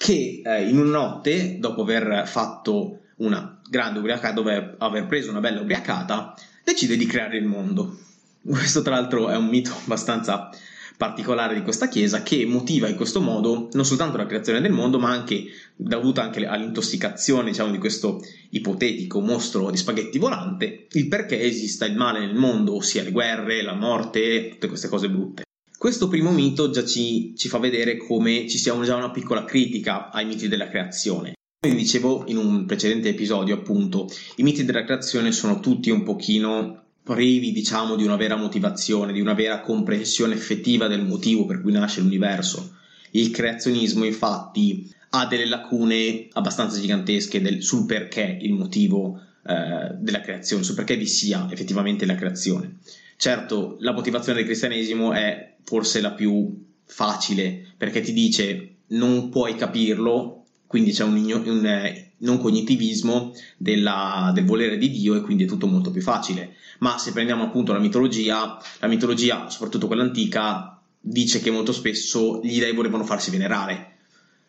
che 0.00 0.40
eh, 0.42 0.66
in 0.66 0.78
una 0.78 0.98
notte, 0.98 1.58
dopo 1.58 1.82
aver 1.82 2.26
fatto 2.26 3.00
una 3.16 3.60
grande 3.68 3.98
ubriacata, 3.98 4.32
dopo 4.32 4.48
aver 4.78 5.06
preso 5.06 5.28
una 5.28 5.40
bella 5.40 5.60
ubriacata, 5.60 6.34
decide 6.64 6.96
di 6.96 7.04
creare 7.04 7.36
il 7.36 7.44
mondo. 7.44 7.98
Questo 8.42 8.80
tra 8.80 8.94
l'altro 8.94 9.28
è 9.28 9.36
un 9.36 9.48
mito 9.48 9.74
abbastanza 9.84 10.48
particolare 10.96 11.54
di 11.54 11.62
questa 11.62 11.88
chiesa 11.88 12.22
che 12.22 12.46
motiva 12.46 12.88
in 12.88 12.96
questo 12.96 13.20
modo 13.20 13.68
non 13.72 13.84
soltanto 13.84 14.16
la 14.16 14.26
creazione 14.26 14.60
del 14.60 14.72
mondo 14.72 14.98
ma 14.98 15.10
anche 15.10 15.44
dovuta 15.74 16.22
anche 16.22 16.44
all'intossicazione 16.46 17.50
diciamo, 17.50 17.70
di 17.70 17.78
questo 17.78 18.20
ipotetico 18.50 19.20
mostro 19.20 19.70
di 19.70 19.78
spaghetti 19.78 20.18
volante 20.18 20.88
il 20.92 21.08
perché 21.08 21.40
esista 21.40 21.86
il 21.86 21.96
male 21.96 22.20
nel 22.20 22.34
mondo 22.34 22.76
ossia 22.76 23.02
le 23.02 23.12
guerre, 23.12 23.62
la 23.62 23.72
morte, 23.72 24.50
tutte 24.50 24.68
queste 24.68 24.88
cose 24.88 25.08
brutte 25.08 25.44
questo 25.80 26.08
primo 26.08 26.30
mito 26.30 26.68
già 26.68 26.84
ci, 26.84 27.32
ci 27.34 27.48
fa 27.48 27.56
vedere 27.56 27.96
come 27.96 28.46
ci 28.46 28.58
sia 28.58 28.78
già 28.82 28.96
una 28.96 29.10
piccola 29.10 29.46
critica 29.46 30.10
ai 30.10 30.26
miti 30.26 30.46
della 30.46 30.68
creazione. 30.68 31.32
Come 31.58 31.74
dicevo 31.74 32.24
in 32.26 32.36
un 32.36 32.66
precedente 32.66 33.08
episodio, 33.08 33.54
appunto, 33.54 34.06
i 34.36 34.42
miti 34.42 34.66
della 34.66 34.84
creazione 34.84 35.32
sono 35.32 35.58
tutti 35.58 35.88
un 35.88 36.02
pochino 36.02 36.82
privi, 37.02 37.50
diciamo, 37.50 37.96
di 37.96 38.04
una 38.04 38.16
vera 38.16 38.36
motivazione, 38.36 39.14
di 39.14 39.22
una 39.22 39.32
vera 39.32 39.62
comprensione 39.62 40.34
effettiva 40.34 40.86
del 40.86 41.02
motivo 41.02 41.46
per 41.46 41.62
cui 41.62 41.72
nasce 41.72 42.02
l'universo. 42.02 42.76
Il 43.12 43.30
creazionismo, 43.30 44.04
infatti, 44.04 44.86
ha 45.08 45.24
delle 45.24 45.46
lacune 45.46 46.28
abbastanza 46.32 46.78
gigantesche 46.78 47.40
del, 47.40 47.62
sul 47.62 47.86
perché 47.86 48.36
il 48.38 48.52
motivo 48.52 49.18
eh, 49.46 49.94
della 49.98 50.20
creazione, 50.20 50.62
sul 50.62 50.74
perché 50.74 50.98
vi 50.98 51.06
sia 51.06 51.48
effettivamente 51.50 52.04
la 52.04 52.16
creazione. 52.16 52.80
Certo, 53.20 53.76
la 53.80 53.92
motivazione 53.92 54.38
del 54.38 54.46
cristianesimo 54.46 55.12
è 55.12 55.56
forse 55.62 56.00
la 56.00 56.12
più 56.12 56.68
facile 56.86 57.66
perché 57.76 58.00
ti 58.00 58.14
dice 58.14 58.76
non 58.92 59.28
puoi 59.28 59.56
capirlo, 59.56 60.46
quindi 60.66 60.92
c'è 60.92 61.04
un, 61.04 61.16
un 61.44 61.66
eh, 61.66 62.12
non 62.20 62.38
cognitivismo 62.38 63.34
della, 63.58 64.30
del 64.32 64.46
volere 64.46 64.78
di 64.78 64.88
Dio 64.88 65.16
e 65.16 65.20
quindi 65.20 65.44
è 65.44 65.46
tutto 65.46 65.66
molto 65.66 65.90
più 65.90 66.00
facile. 66.00 66.56
Ma 66.78 66.96
se 66.96 67.12
prendiamo 67.12 67.44
appunto 67.44 67.74
la 67.74 67.78
mitologia, 67.78 68.58
la 68.78 68.88
mitologia, 68.88 69.50
soprattutto 69.50 69.86
quella 69.86 70.02
antica, 70.02 70.80
dice 70.98 71.42
che 71.42 71.50
molto 71.50 71.72
spesso 71.72 72.40
gli 72.42 72.58
dei 72.58 72.72
volevano 72.72 73.04
farsi 73.04 73.30
venerare. 73.30 73.96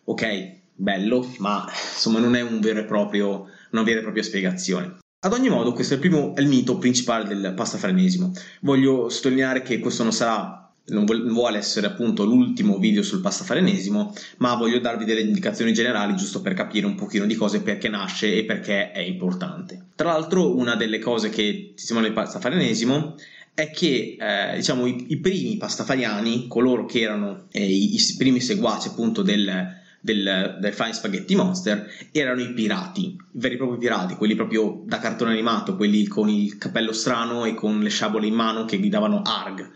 Ok, 0.06 0.60
bello, 0.74 1.30
ma 1.40 1.68
insomma 1.68 2.20
non 2.20 2.36
è 2.36 2.42
un 2.42 2.62
vero 2.62 2.86
proprio, 2.86 3.50
una 3.72 3.84
vera 3.84 4.00
e 4.00 4.04
propria 4.04 4.24
spiegazione. 4.24 5.00
Ad 5.24 5.34
ogni 5.34 5.50
modo, 5.50 5.72
questo 5.72 5.94
è 5.94 5.98
il 5.98 6.01
primo 6.01 6.36
è 6.36 6.42
il 6.42 6.48
mito 6.48 6.80
principale 6.80 7.28
del 7.28 7.54
pastafarianesimo. 7.56 8.32
Voglio 8.62 9.08
sottolineare 9.10 9.62
che 9.62 9.78
questo 9.78 10.01
non 10.01 10.12
sarà 10.12 10.58
non 10.86 11.06
vuole 11.06 11.60
essere 11.60 11.86
appunto 11.86 12.25
l'ultimo 12.25 12.80
video 12.80 13.04
sul 13.04 13.22
pastafarianesimo, 13.22 14.16
ma 14.38 14.56
voglio 14.56 14.80
darvi 14.80 15.06
delle 15.06 15.22
indicazioni 15.22 15.74
generali 15.74 16.16
giusto 16.16 16.42
per 16.42 16.56
capire 16.56 16.88
un 16.88 16.96
pochino 16.96 17.28
di 17.28 17.36
cose 17.36 17.62
perché 17.62 17.88
nasce 17.88 18.34
e 18.36 18.46
perché 18.46 18.92
è 18.92 19.00
importante. 19.00 19.90
Tra 19.94 20.12
l'altro, 20.12 20.58
una 20.58 20.75
delle 20.75 20.98
cose 20.98 21.30
che 21.30 21.74
si 21.75 21.86
chiama 21.86 22.06
il 22.08 22.13
pastafarianesimo 22.13 23.16
è 23.54 23.70
che 23.70 24.18
eh, 24.20 24.56
diciamo 24.56 24.88
i, 24.88 25.06
i, 25.10 25.18
primi 25.18 25.56
pastafariani, 25.58 26.48
coloro 26.48 26.86
che 26.86 27.01
erano 27.01 27.46
eh, 27.51 27.63
i, 27.63 27.94
i, 27.94 28.16
primi 28.18 28.40
seguaci 28.40 28.88
appunto 28.88 29.22
del, 29.22 29.80
del, 30.01 30.58
del 30.60 30.74
Flying 30.74 30.96
Spaghetti 30.96 31.36
Monster 31.36 31.88
erano 32.12 32.41
i 32.41 32.51
pirati, 32.53 33.05
i 33.05 33.17
veri 33.34 33.53
e 33.53 33.58
propri 33.58 33.77
pirati, 33.77 34.15
quelli 34.15 34.36
proprio 34.36 34.81
da 34.86 35.00
cartone 35.00 35.31
animato, 35.31 35.75
quelli 35.75 36.05
con 36.08 36.27
il 36.27 36.58
cappello 36.58 36.91
strano 36.91 37.46
e 37.46 37.53
con 37.53 37.79
le 37.79 37.89
sciabole 37.89 38.27
in 38.27 38.34
mano 38.34 38.65
che 38.65 38.79
gridavano 38.79 39.22
ARG. 39.24 39.70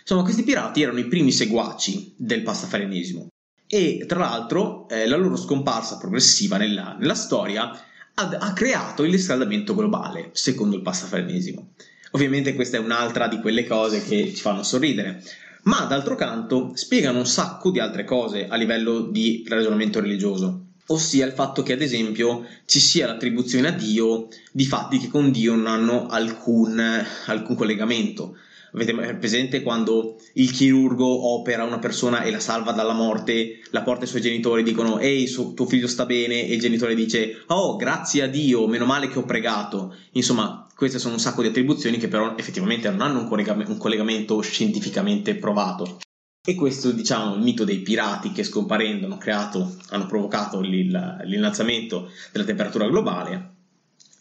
Insomma, 0.00 0.22
questi 0.22 0.44
pirati 0.44 0.82
erano 0.82 0.98
i 0.98 1.06
primi 1.06 1.32
seguaci 1.32 2.14
del 2.16 2.42
pastafarianesimo 2.42 3.28
e 3.74 4.04
tra 4.06 4.18
l'altro 4.18 4.86
eh, 4.88 5.06
la 5.06 5.16
loro 5.16 5.34
scomparsa 5.34 5.96
progressiva 5.96 6.58
nella, 6.58 6.94
nella 6.98 7.14
storia 7.14 7.70
ha, 8.14 8.28
ha, 8.28 8.52
creato 8.52 9.02
il 9.02 9.10
riscaldamento 9.10 9.74
globale, 9.74 10.28
secondo 10.32 10.76
il 10.76 10.82
pastafarianesimo. 10.82 11.72
Ovviamente 12.10 12.54
questa 12.54 12.76
è 12.76 12.80
un'altra 12.80 13.28
di 13.28 13.40
quelle 13.40 13.66
cose 13.66 14.02
che 14.04 14.34
ci 14.34 14.42
fanno 14.42 14.62
sorridere, 14.62 15.22
ma 15.64 15.84
d'altro 15.84 16.14
canto 16.14 16.72
spiegano 16.74 17.18
un 17.18 17.26
sacco 17.26 17.70
di 17.70 17.78
altre 17.78 18.04
cose 18.04 18.48
a 18.48 18.56
livello 18.56 19.00
di 19.00 19.44
ragionamento 19.46 20.00
religioso, 20.00 20.66
ossia 20.86 21.26
il 21.26 21.32
fatto 21.32 21.62
che 21.62 21.74
ad 21.74 21.82
esempio 21.82 22.46
ci 22.64 22.80
sia 22.80 23.06
l'attribuzione 23.06 23.68
a 23.68 23.72
Dio 23.72 24.28
di 24.50 24.64
fatti 24.64 24.98
che 24.98 25.08
con 25.08 25.30
Dio 25.30 25.54
non 25.54 25.66
hanno 25.66 26.06
alcun, 26.06 26.80
alcun 27.26 27.54
collegamento. 27.54 28.36
Avete 28.74 28.94
presente 29.16 29.62
quando 29.62 30.16
il 30.34 30.50
chirurgo 30.50 31.34
opera 31.34 31.64
una 31.64 31.78
persona 31.78 32.22
e 32.22 32.30
la 32.30 32.40
salva 32.40 32.72
dalla 32.72 32.94
morte, 32.94 33.60
la 33.70 33.82
porta 33.82 34.02
ai 34.02 34.08
suoi 34.08 34.22
genitori, 34.22 34.62
dicono 34.62 34.98
ehi 34.98 35.30
tuo 35.54 35.66
figlio 35.66 35.86
sta 35.86 36.06
bene 36.06 36.46
e 36.46 36.54
il 36.54 36.60
genitore 36.60 36.94
dice 36.94 37.42
oh 37.48 37.76
grazie 37.76 38.22
a 38.22 38.26
Dio, 38.28 38.66
meno 38.66 38.86
male 38.86 39.08
che 39.08 39.18
ho 39.18 39.24
pregato. 39.24 39.94
Insomma, 40.12 40.66
queste 40.74 40.98
sono 40.98 41.14
un 41.14 41.20
sacco 41.20 41.42
di 41.42 41.48
attribuzioni 41.48 41.98
che 41.98 42.08
però 42.08 42.34
effettivamente 42.36 42.88
non 42.88 43.02
hanno 43.02 43.20
un, 43.20 43.28
collega- 43.28 43.52
un 43.52 43.76
collegamento 43.76 44.40
scientificamente 44.40 45.34
provato. 45.34 45.98
E 46.44 46.54
questo, 46.54 46.90
diciamo, 46.90 47.34
il 47.36 47.42
mito 47.42 47.64
dei 47.64 47.80
pirati 47.82 48.32
che 48.32 48.42
scomparendo 48.42 49.06
hanno 49.06 49.18
creato, 49.18 49.76
hanno 49.90 50.06
provocato 50.06 50.60
l'innalzamento 50.60 52.10
della 52.32 52.44
temperatura 52.44 52.88
globale, 52.88 53.61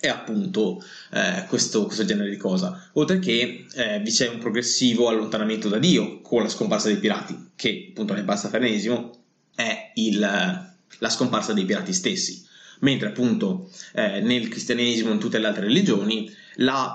è 0.01 0.07
appunto 0.07 0.83
eh, 1.11 1.45
questo, 1.47 1.85
questo, 1.85 2.03
genere 2.03 2.29
di 2.29 2.37
cosa. 2.37 2.89
Oltre 2.93 3.19
che 3.19 3.65
eh, 3.73 3.99
vi 3.99 4.11
c'è 4.11 4.27
un 4.27 4.39
progressivo 4.39 5.07
allontanamento 5.07 5.69
da 5.69 5.77
Dio 5.77 6.19
con 6.21 6.41
la 6.41 6.49
scomparsa 6.49 6.87
dei 6.87 6.97
pirati, 6.97 7.51
che 7.55 7.87
appunto 7.91 8.13
nel 8.13 8.25
Pastafarianesimo 8.25 9.11
è 9.55 9.91
il, 9.95 10.19
la 10.19 11.09
scomparsa 11.09 11.53
dei 11.53 11.65
pirati 11.65 11.93
stessi 11.93 12.49
mentre 12.81 13.09
appunto 13.09 13.69
eh, 13.93 14.21
nel 14.21 14.47
cristianesimo 14.47 15.09
e 15.09 15.13
in 15.13 15.19
tutte 15.19 15.39
le 15.39 15.47
altre 15.47 15.65
religioni 15.65 16.31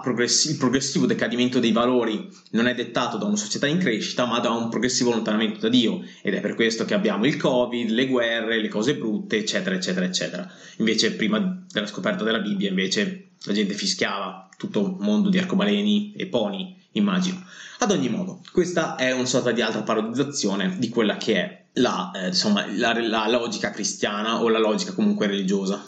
progress- 0.02 0.44
il 0.46 0.56
progressivo 0.56 1.06
decadimento 1.06 1.58
dei 1.58 1.72
valori 1.72 2.28
non 2.50 2.66
è 2.66 2.74
dettato 2.74 3.16
da 3.16 3.24
una 3.24 3.36
società 3.36 3.66
in 3.66 3.78
crescita 3.78 4.26
ma 4.26 4.38
da 4.38 4.50
un 4.50 4.68
progressivo 4.68 5.10
allontanamento 5.10 5.60
da 5.60 5.68
Dio. 5.68 6.04
Ed 6.22 6.34
è 6.34 6.40
per 6.40 6.54
questo 6.54 6.84
che 6.84 6.94
abbiamo 6.94 7.24
il 7.24 7.36
covid, 7.36 7.90
le 7.90 8.06
guerre, 8.06 8.60
le 8.60 8.68
cose 8.68 8.96
brutte 8.96 9.36
eccetera 9.36 9.74
eccetera 9.74 10.06
eccetera. 10.06 10.50
Invece 10.78 11.12
prima 11.12 11.64
della 11.70 11.86
scoperta 11.86 12.24
della 12.24 12.40
Bibbia 12.40 12.68
invece 12.68 13.28
la 13.44 13.52
gente 13.52 13.74
fischiava 13.74 14.48
tutto 14.56 14.80
un 14.80 14.96
mondo 15.00 15.28
di 15.28 15.38
arcobaleni 15.38 16.12
e 16.16 16.26
poni 16.26 16.76
immagino. 16.92 17.44
Ad 17.78 17.90
ogni 17.90 18.08
modo 18.08 18.42
questa 18.52 18.96
è 18.96 19.12
una 19.12 19.26
sorta 19.26 19.52
di 19.52 19.62
altra 19.62 19.82
parodizzazione 19.82 20.76
di 20.78 20.88
quella 20.88 21.16
che 21.16 21.34
è 21.34 21.64
la, 21.76 22.10
eh, 22.14 22.28
insomma, 22.28 22.66
la, 22.76 22.98
la 23.00 23.28
logica 23.28 23.70
cristiana 23.70 24.42
o 24.42 24.48
la 24.48 24.58
logica 24.58 24.92
comunque 24.92 25.26
religiosa. 25.26 25.84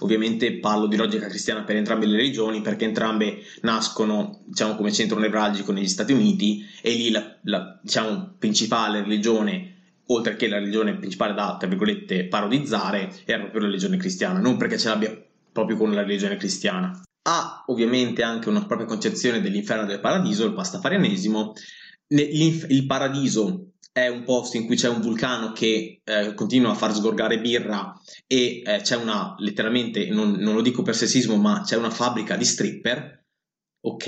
Ovviamente 0.00 0.58
parlo 0.58 0.86
di 0.86 0.96
logica 0.96 1.26
cristiana 1.26 1.64
per 1.64 1.76
entrambe 1.76 2.06
le 2.06 2.16
religioni 2.16 2.60
perché 2.60 2.84
entrambe 2.84 3.42
nascono 3.62 4.42
diciamo, 4.46 4.76
come 4.76 4.92
centro 4.92 5.18
nevralgico 5.18 5.72
negli 5.72 5.88
Stati 5.88 6.12
Uniti 6.12 6.64
e 6.82 6.92
lì 6.92 7.10
la, 7.10 7.36
la 7.42 7.78
diciamo, 7.82 8.34
principale 8.38 9.02
religione, 9.02 10.02
oltre 10.06 10.36
che 10.36 10.48
la 10.48 10.58
religione 10.58 10.96
principale 10.96 11.34
da 11.34 11.56
tra 11.58 11.68
virgolette 11.68 12.26
parodizzare, 12.26 13.12
era 13.24 13.40
proprio 13.40 13.62
la 13.62 13.68
religione 13.68 13.96
cristiana, 13.96 14.38
non 14.38 14.56
perché 14.56 14.78
ce 14.78 14.88
l'abbia 14.88 15.24
proprio 15.50 15.76
con 15.76 15.92
la 15.92 16.02
religione 16.02 16.36
cristiana. 16.36 17.02
Ha 17.22 17.64
ovviamente 17.66 18.22
anche 18.22 18.48
una 18.48 18.64
propria 18.64 18.86
concezione 18.86 19.40
dell'inferno 19.40 19.84
e 19.84 19.86
del 19.86 20.00
paradiso, 20.00 20.46
il 20.46 20.54
pastafarianesimo, 20.54 21.52
il 22.08 22.86
paradiso 22.86 23.72
è 23.92 24.08
un 24.08 24.24
posto 24.24 24.56
in 24.56 24.66
cui 24.66 24.76
c'è 24.76 24.88
un 24.88 25.00
vulcano 25.00 25.52
che 25.52 26.00
eh, 26.04 26.34
continua 26.34 26.70
a 26.70 26.74
far 26.74 26.94
sgorgare 26.94 27.40
birra 27.40 27.92
e 28.26 28.62
eh, 28.64 28.80
c'è 28.82 28.96
una, 28.96 29.34
letteralmente, 29.38 30.08
non, 30.08 30.32
non, 30.32 30.54
lo 30.54 30.62
dico 30.62 30.82
per 30.82 30.94
sessismo, 30.94 31.36
ma 31.36 31.62
c'è 31.64 31.76
una 31.76 31.90
fabbrica 31.90 32.36
di 32.36 32.44
stripper, 32.44 33.24
ok, 33.80 34.06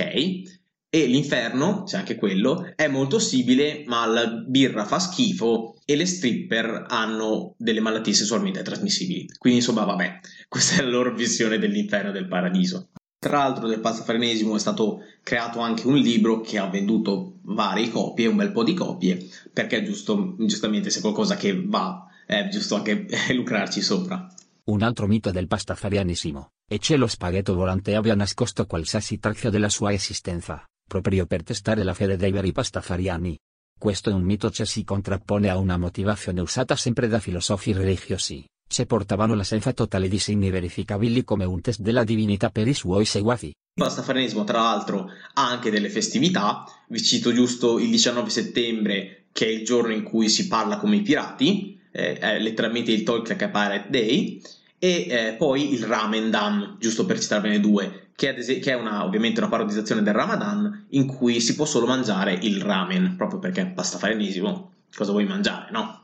e 0.92 1.06
l'inferno, 1.06 1.84
c'è 1.84 1.98
anche 1.98 2.16
quello, 2.16 2.72
è 2.74 2.88
molto 2.88 3.20
simile, 3.20 3.84
ma 3.86 4.06
la 4.06 4.26
birra 4.26 4.84
fa 4.84 4.98
schifo 4.98 5.76
e 5.84 5.94
le 5.94 6.04
stripper 6.04 6.86
hanno 6.88 7.54
delle 7.58 7.80
malattie 7.80 8.12
sessualmente 8.12 8.62
trasmissibili. 8.62 9.28
Quindi 9.38 9.60
insomma, 9.60 9.84
vabbè, 9.84 10.18
questa 10.48 10.80
è 10.80 10.84
la 10.84 10.90
loro 10.90 11.14
visione 11.14 11.58
dell'inferno 11.58 12.10
e 12.10 12.12
del 12.12 12.26
paradiso. 12.26 12.90
Tra 13.22 13.36
l'altro 13.36 13.68
del 13.68 13.80
pastafarenesimo 13.80 14.56
è 14.56 14.58
stato 14.58 15.02
creato 15.22 15.60
anche 15.60 15.86
un 15.86 15.98
libro 15.98 16.40
che 16.40 16.56
ha 16.56 16.70
venduto 16.70 17.34
varie 17.42 17.90
copie, 17.90 18.26
un 18.26 18.36
bel 18.36 18.50
po' 18.50 18.64
di 18.64 18.72
copie, 18.72 19.28
perché 19.52 19.82
giusto, 19.82 20.36
giustamente 20.38 20.88
se 20.88 21.02
qualcosa 21.02 21.36
che 21.36 21.62
va, 21.62 22.06
è 22.24 22.48
giusto 22.48 22.76
anche 22.76 23.06
lucrarci 23.36 23.82
sopra. 23.82 24.26
Un 24.64 24.80
altro 24.80 25.06
mito 25.06 25.30
del 25.32 25.48
pastafarianesimo, 25.48 26.48
è 26.66 26.78
che 26.78 26.96
lo 26.96 27.06
spaghetto 27.06 27.52
volante 27.54 27.94
abbia 27.94 28.14
nascosto 28.14 28.64
qualsiasi 28.64 29.18
traccia 29.18 29.50
della 29.50 29.68
sua 29.68 29.92
esistenza, 29.92 30.64
proprio 30.88 31.26
per 31.26 31.42
testare 31.42 31.82
la 31.82 31.92
fede 31.92 32.16
dei 32.16 32.30
veri 32.30 32.52
pastafariani. 32.52 33.36
Questo 33.78 34.08
è 34.08 34.14
un 34.14 34.22
mito 34.22 34.48
che 34.48 34.64
si 34.64 34.82
contrappone 34.82 35.50
a 35.50 35.58
una 35.58 35.76
motivazione 35.76 36.40
usata 36.40 36.74
sempre 36.74 37.06
da 37.06 37.18
filosofi 37.18 37.74
religiosi, 37.74 38.42
se 38.70 38.86
portavano 38.86 39.34
la 39.34 39.42
senza 39.42 39.72
totale 39.72 40.06
di 40.06 40.20
segni 40.20 40.48
verificabili 40.48 41.24
come 41.24 41.44
un 41.44 41.60
test 41.60 41.80
della 41.80 42.04
divinità 42.04 42.50
per 42.50 42.68
i 42.68 42.72
suoi 42.72 43.04
seguaci. 43.04 43.46
Il 43.46 43.82
pastafarenesimo, 43.82 44.44
tra 44.44 44.60
l'altro, 44.60 45.10
ha 45.34 45.48
anche 45.48 45.70
delle 45.70 45.90
festività. 45.90 46.64
Vi 46.86 47.02
cito 47.02 47.32
giusto 47.32 47.80
il 47.80 47.90
19 47.90 48.30
settembre, 48.30 49.24
che 49.32 49.46
è 49.46 49.48
il 49.48 49.64
giorno 49.64 49.92
in 49.92 50.04
cui 50.04 50.28
si 50.28 50.46
parla 50.46 50.76
come 50.76 50.96
i 50.96 51.02
pirati, 51.02 51.80
eh, 51.90 52.16
è 52.18 52.38
letteralmente 52.38 52.92
il 52.92 53.04
a 53.08 53.34
Pirate 53.34 53.86
Day, 53.88 54.40
e 54.78 55.06
eh, 55.08 55.34
poi 55.36 55.72
il 55.74 55.82
Ramendan, 55.82 56.76
giusto 56.78 57.04
per 57.06 57.18
citarvene 57.18 57.58
due, 57.58 58.10
che 58.14 58.36
è, 58.36 58.60
che 58.60 58.70
è 58.70 58.74
una, 58.74 59.04
ovviamente 59.04 59.40
una 59.40 59.48
parodizzazione 59.48 60.02
del 60.02 60.14
Ramadan, 60.14 60.86
in 60.90 61.06
cui 61.08 61.40
si 61.40 61.56
può 61.56 61.64
solo 61.64 61.86
mangiare 61.86 62.38
il 62.40 62.60
ramen, 62.60 63.16
proprio 63.16 63.40
perché 63.40 63.66
pastafarenesimo, 63.66 64.72
cosa 64.94 65.10
vuoi 65.10 65.26
mangiare, 65.26 65.72
no? 65.72 65.99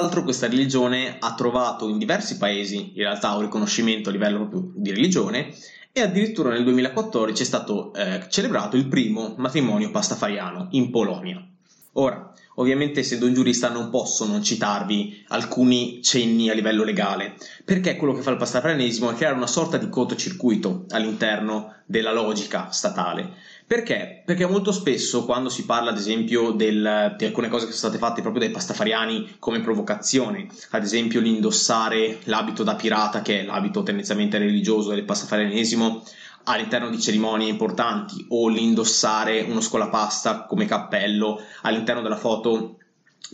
L'altro 0.00 0.24
questa 0.24 0.48
religione 0.48 1.16
ha 1.18 1.34
trovato 1.34 1.86
in 1.86 1.98
diversi 1.98 2.38
paesi 2.38 2.92
in 2.94 3.02
realtà 3.02 3.34
un 3.34 3.42
riconoscimento 3.42 4.08
a 4.08 4.12
livello 4.12 4.48
proprio 4.48 4.72
di 4.74 4.92
religione 4.92 5.54
e 5.92 6.00
addirittura 6.00 6.48
nel 6.48 6.64
2014 6.64 7.42
è 7.42 7.44
stato 7.44 7.92
eh, 7.92 8.24
celebrato 8.30 8.78
il 8.78 8.88
primo 8.88 9.34
matrimonio 9.36 9.90
pastafariano 9.90 10.68
in 10.70 10.88
Polonia. 10.88 11.46
Ora, 11.94 12.32
ovviamente 12.54 13.00
essendo 13.00 13.26
un 13.26 13.34
giurista 13.34 13.68
non 13.68 13.90
posso 13.90 14.24
non 14.24 14.42
citarvi 14.42 15.26
alcuni 15.28 16.02
cenni 16.02 16.48
a 16.48 16.54
livello 16.54 16.82
legale, 16.82 17.34
perché 17.62 17.96
quello 17.96 18.14
che 18.14 18.22
fa 18.22 18.30
il 18.30 18.38
pastafarianesimo 18.38 19.10
è 19.10 19.14
creare 19.14 19.36
una 19.36 19.46
sorta 19.46 19.76
di 19.76 19.90
cortocircuito 19.90 20.86
all'interno 20.88 21.74
della 21.84 22.12
logica 22.12 22.70
statale. 22.70 23.34
Perché? 23.70 24.22
Perché 24.24 24.46
molto 24.46 24.72
spesso 24.72 25.24
quando 25.24 25.48
si 25.48 25.64
parla 25.64 25.90
ad 25.90 25.96
esempio 25.96 26.50
del, 26.50 27.14
di 27.16 27.24
alcune 27.24 27.46
cose 27.46 27.66
che 27.66 27.72
sono 27.72 27.92
state 27.92 27.98
fatte 28.04 28.20
proprio 28.20 28.42
dai 28.42 28.50
pastafariani 28.52 29.36
come 29.38 29.60
provocazione, 29.60 30.48
ad 30.70 30.82
esempio 30.82 31.20
l'indossare 31.20 32.18
l'abito 32.24 32.64
da 32.64 32.74
pirata 32.74 33.22
che 33.22 33.42
è 33.42 33.44
l'abito 33.44 33.84
tendenzialmente 33.84 34.38
religioso 34.38 34.90
del 34.90 35.04
pastafarianesimo 35.04 36.04
all'interno 36.46 36.90
di 36.90 37.00
cerimonie 37.00 37.48
importanti 37.48 38.26
o 38.30 38.48
l'indossare 38.48 39.42
uno 39.42 39.60
scolapasta 39.60 40.46
come 40.46 40.66
cappello 40.66 41.40
all'interno 41.62 42.02
della 42.02 42.16
foto 42.16 42.76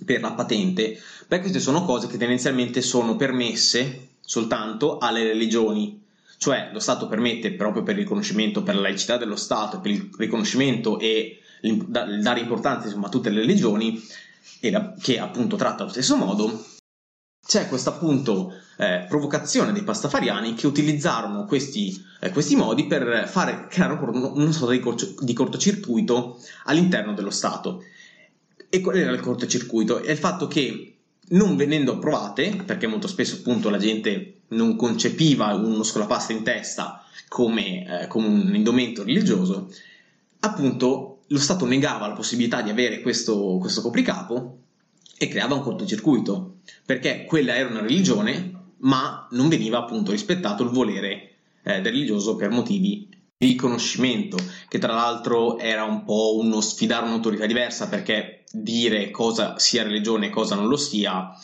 per 0.05 0.21
la 0.21 0.33
patente, 0.33 1.01
beh 1.29 1.41
queste 1.41 1.61
sono 1.61 1.87
cose 1.87 2.09
che 2.09 2.19
tendenzialmente 2.19 2.83
sono 2.83 3.17
permesse 3.17 4.09
soltanto 4.21 4.99
alle 4.99 5.25
religioni 5.25 6.05
cioè 6.39 6.71
lo 6.73 6.79
Stato 6.79 7.09
permette 7.09 7.53
proprio 7.53 7.83
per 7.83 7.95
il 7.95 8.03
riconoscimento, 8.03 8.63
per 8.63 8.75
la 8.75 8.83
laicità 8.83 9.17
dello 9.17 9.37
Stato, 9.37 9.81
per 9.81 9.91
il 9.91 10.11
riconoscimento 10.17 10.99
e 10.99 11.41
il 11.63 11.85
dare 11.87 12.41
importanza 12.41 12.87
insomma, 12.87 13.07
a 13.07 13.11
tutte 13.11 13.31
le 13.31 13.41
religioni, 13.41 14.03
che 15.01 15.19
appunto 15.19 15.57
tratta 15.57 15.83
allo 15.83 15.93
stesso 15.93 16.17
modo, 16.17 16.65
c'è 17.47 17.69
questa 17.69 17.91
appunto 17.91 18.53
eh, 18.77 19.07
provocazione 19.09 19.73
dei 19.73 19.85
pastafariani 19.85 20.55
che 20.55 20.67
utilizzarono 20.67 21.45
questi, 21.45 21.95
eh, 22.21 22.31
questi 22.31 22.57
modi 22.57 22.87
per 22.87 23.29
fare, 23.29 23.69
creare 23.69 23.99
una 24.01 24.53
sorta 24.53 24.73
di, 24.73 24.81
corcio, 24.81 25.15
di 25.21 25.33
cortocircuito 25.33 26.41
all'interno 26.65 27.15
dello 27.15 27.31
Stato. 27.31 27.83
E 28.69 28.81
qual 28.81 28.97
era 28.97 29.13
il 29.13 29.21
cortocircuito? 29.21 30.03
È 30.03 30.11
il 30.11 30.19
fatto 30.19 30.49
che 30.49 30.96
non 31.29 31.57
venendo 31.57 31.95
approvate, 31.95 32.63
perché 32.65 32.87
molto 32.87 33.09
spesso 33.09 33.37
appunto 33.37 33.71
la 33.71 33.79
gente 33.79 34.41
non 34.49 34.77
concepiva 34.77 35.55
uno 35.55 35.83
scolapasta 35.83 36.33
in 36.33 36.43
testa 36.43 37.05
come, 37.29 38.03
eh, 38.03 38.07
come 38.07 38.27
un 38.29 38.55
indumento 38.55 39.03
religioso, 39.03 39.73
appunto 40.41 41.23
lo 41.27 41.39
Stato 41.39 41.67
negava 41.67 42.07
la 42.07 42.15
possibilità 42.15 42.63
di 42.63 42.71
avere 42.71 43.01
questo, 43.01 43.59
questo 43.59 43.83
copricapo 43.83 44.59
e 45.19 45.29
creava 45.29 45.55
un 45.55 45.63
cortocircuito, 45.63 46.59
perché 46.85 47.25
quella 47.25 47.57
era 47.57 47.69
una 47.69 47.81
religione, 47.81 48.53
ma 48.79 49.27
non 49.33 49.49
veniva 49.49 49.79
appunto 49.79 50.13
rispettato 50.13 50.63
il 50.63 50.71
volere 50.71 51.35
eh, 51.63 51.81
del 51.81 51.93
religioso 51.93 52.37
per 52.37 52.51
motivi 52.51 53.09
riconoscimento, 53.39 54.39
che 54.69 54.79
tra 54.79 54.95
l'altro 54.95 55.59
era 55.59 55.85
un 55.85 56.05
po' 56.05 56.37
uno 56.39 56.61
sfidare 56.61 57.07
un'autorità 57.07 57.47
diversa, 57.47 57.89
perché 57.89 58.45
dire 58.51 59.11
cosa 59.11 59.59
sia 59.59 59.83
religione 59.83 60.27
e 60.27 60.31
cosa 60.31 60.55
non 60.55 60.69
lo 60.69 60.77
sia 60.77 61.35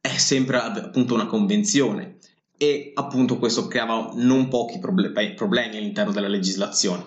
è 0.00 0.16
sempre 0.16 0.56
appunto 0.58 1.14
una 1.14 1.26
convenzione 1.26 2.16
e 2.56 2.92
appunto 2.94 3.38
questo 3.38 3.68
creava 3.68 4.12
non 4.14 4.48
pochi 4.48 4.78
problemi 4.78 5.76
all'interno 5.76 6.12
della 6.12 6.28
legislazione. 6.28 7.04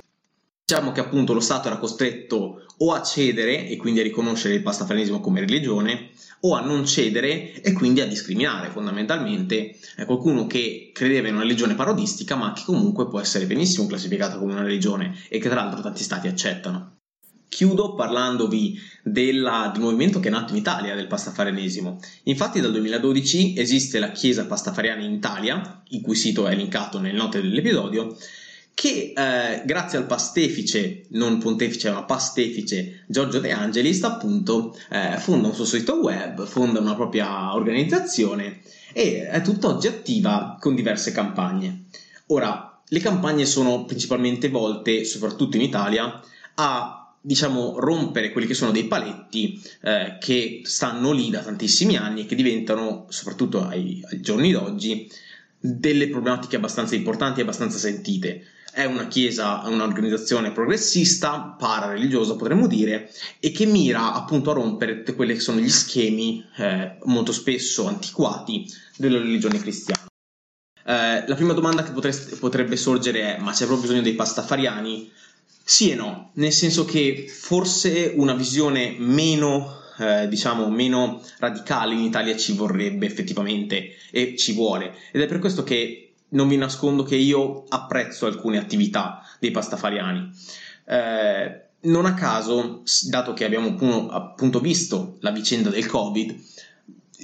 Diciamo 0.65 0.91
che 0.91 1.01
appunto 1.01 1.33
lo 1.33 1.39
Stato 1.39 1.67
era 1.67 1.77
costretto 1.77 2.65
o 2.83 2.91
a 2.91 3.01
cedere 3.01 3.69
e 3.69 3.77
quindi 3.77 4.01
a 4.01 4.03
riconoscere 4.03 4.55
il 4.55 4.61
pastafanesimo 4.61 5.21
come 5.21 5.39
religione 5.39 6.09
o 6.41 6.55
a 6.55 6.61
non 6.61 6.85
cedere 6.85 7.61
e 7.61 7.71
quindi 7.71 8.01
a 8.01 8.07
discriminare 8.07 8.69
fondamentalmente 8.69 9.77
qualcuno 10.05 10.45
che 10.45 10.91
credeva 10.93 11.29
in 11.29 11.35
una 11.35 11.43
religione 11.43 11.75
parodistica 11.75 12.35
ma 12.35 12.51
che 12.51 12.63
comunque 12.65 13.07
può 13.07 13.21
essere 13.21 13.45
benissimo 13.45 13.87
classificata 13.87 14.37
come 14.37 14.51
una 14.51 14.63
religione 14.63 15.15
e 15.29 15.39
che 15.39 15.47
tra 15.47 15.63
l'altro 15.63 15.81
tanti 15.81 16.03
stati 16.03 16.27
accettano. 16.27 16.97
Chiudo 17.47 17.93
parlandovi 17.93 18.77
della, 19.03 19.69
del 19.71 19.83
movimento 19.83 20.19
che 20.19 20.27
è 20.27 20.31
nato 20.31 20.53
in 20.53 20.59
Italia 20.59 20.95
del 20.95 21.07
pastafarianesimo. 21.07 21.99
Infatti 22.23 22.59
dal 22.59 22.71
2012 22.71 23.55
esiste 23.55 23.99
la 23.99 24.11
chiesa 24.11 24.47
pastafariana 24.47 25.03
in 25.03 25.13
Italia, 25.13 25.83
il 25.89 26.01
cui 26.01 26.15
sito 26.15 26.47
è 26.47 26.55
linkato 26.55 26.99
nelle 26.99 27.15
note 27.15 27.41
dell'episodio, 27.41 28.17
che 28.73 29.13
eh, 29.15 29.61
grazie 29.65 29.97
al 29.97 30.05
pastefice, 30.05 31.05
non 31.09 31.37
pontefice 31.37 31.91
ma 31.91 32.03
pastefice 32.03 33.03
Giorgio 33.07 33.39
De 33.39 33.51
Angelis 33.51 34.03
appunto 34.03 34.75
eh, 34.89 35.17
fonda 35.19 35.47
un 35.47 35.53
suo 35.53 35.65
sito 35.65 35.95
web, 35.95 36.45
fonda 36.45 36.79
una 36.79 36.95
propria 36.95 37.53
organizzazione 37.53 38.61
e 38.91 39.27
è 39.27 39.41
tutt'oggi 39.41 39.87
attiva 39.87 40.57
con 40.59 40.75
diverse 40.75 41.11
campagne. 41.11 41.85
Ora, 42.27 42.81
le 42.87 42.99
campagne 42.99 43.45
sono 43.45 43.85
principalmente 43.85 44.49
volte, 44.49 45.03
soprattutto 45.05 45.55
in 45.55 45.63
Italia, 45.63 46.21
a 46.55 47.03
diciamo, 47.25 47.79
rompere 47.79 48.31
quelli 48.31 48.47
che 48.47 48.53
sono 48.53 48.71
dei 48.71 48.85
paletti 48.85 49.61
eh, 49.81 50.17
che 50.19 50.61
stanno 50.65 51.11
lì 51.11 51.29
da 51.29 51.41
tantissimi 51.41 51.95
anni 51.95 52.21
e 52.21 52.25
che 52.25 52.35
diventano, 52.35 53.05
soprattutto 53.09 53.65
ai, 53.65 54.03
ai 54.09 54.19
giorni 54.19 54.51
d'oggi, 54.51 55.09
delle 55.57 56.09
problematiche 56.09 56.57
abbastanza 56.57 56.95
importanti 56.95 57.39
e 57.39 57.43
abbastanza 57.43 57.77
sentite. 57.77 58.45
È 58.75 58.85
una 58.85 59.07
chiesa, 59.07 59.61
un'organizzazione 59.65 60.51
progressista, 60.51 61.55
parareligiosa 61.59 62.35
potremmo 62.35 62.65
dire, 62.65 63.07
e 63.39 63.51
che 63.51 63.67
mira 63.67 64.13
appunto 64.13 64.49
a 64.49 64.55
rompere 64.55 65.03
quelli 65.03 65.35
che 65.35 65.41
sono 65.41 65.59
gli 65.59 65.69
schemi 65.69 66.43
eh, 66.57 66.97
molto 67.03 67.31
spesso 67.31 67.85
antiquati 67.87 68.65
della 68.97 69.19
religione 69.19 69.59
cristiana. 69.59 70.07
Eh, 70.85 71.23
la 71.27 71.35
prima 71.35 71.53
domanda 71.53 71.83
che 71.83 71.91
potreste, 71.91 72.35
potrebbe 72.37 72.75
sorgere 72.75 73.35
è: 73.35 73.39
ma 73.39 73.51
c'è 73.51 73.65
proprio 73.65 73.81
bisogno 73.81 74.01
dei 74.01 74.15
pastafariani? 74.15 75.11
Sì 75.63 75.91
e 75.91 75.95
no, 75.95 76.31
nel 76.33 76.51
senso 76.51 76.83
che 76.83 77.27
forse 77.29 78.13
una 78.15 78.33
visione 78.33 78.95
meno, 78.97 79.81
eh, 79.99 80.27
diciamo, 80.27 80.67
meno 80.71 81.23
radicale 81.37 81.93
in 81.93 82.01
Italia 82.01 82.35
ci 82.35 82.53
vorrebbe 82.53 83.05
effettivamente 83.05 83.91
e 84.09 84.35
ci 84.35 84.53
vuole. 84.53 84.95
Ed 85.11 85.21
è 85.21 85.27
per 85.27 85.37
questo 85.37 85.63
che 85.63 86.02
non 86.33 86.47
vi 86.47 86.57
nascondo 86.57 87.03
che 87.03 87.15
io 87.15 87.63
apprezzo 87.69 88.25
alcune 88.25 88.57
attività 88.57 89.21
dei 89.39 89.51
pastafariani. 89.51 90.31
Eh, 90.85 91.61
non 91.81 92.05
a 92.05 92.13
caso, 92.13 92.83
dato 93.09 93.33
che 93.33 93.45
abbiamo 93.45 93.75
appunto 94.09 94.59
visto 94.59 95.17
la 95.19 95.31
vicenda 95.31 95.69
del 95.69 95.85
Covid, 95.85 96.35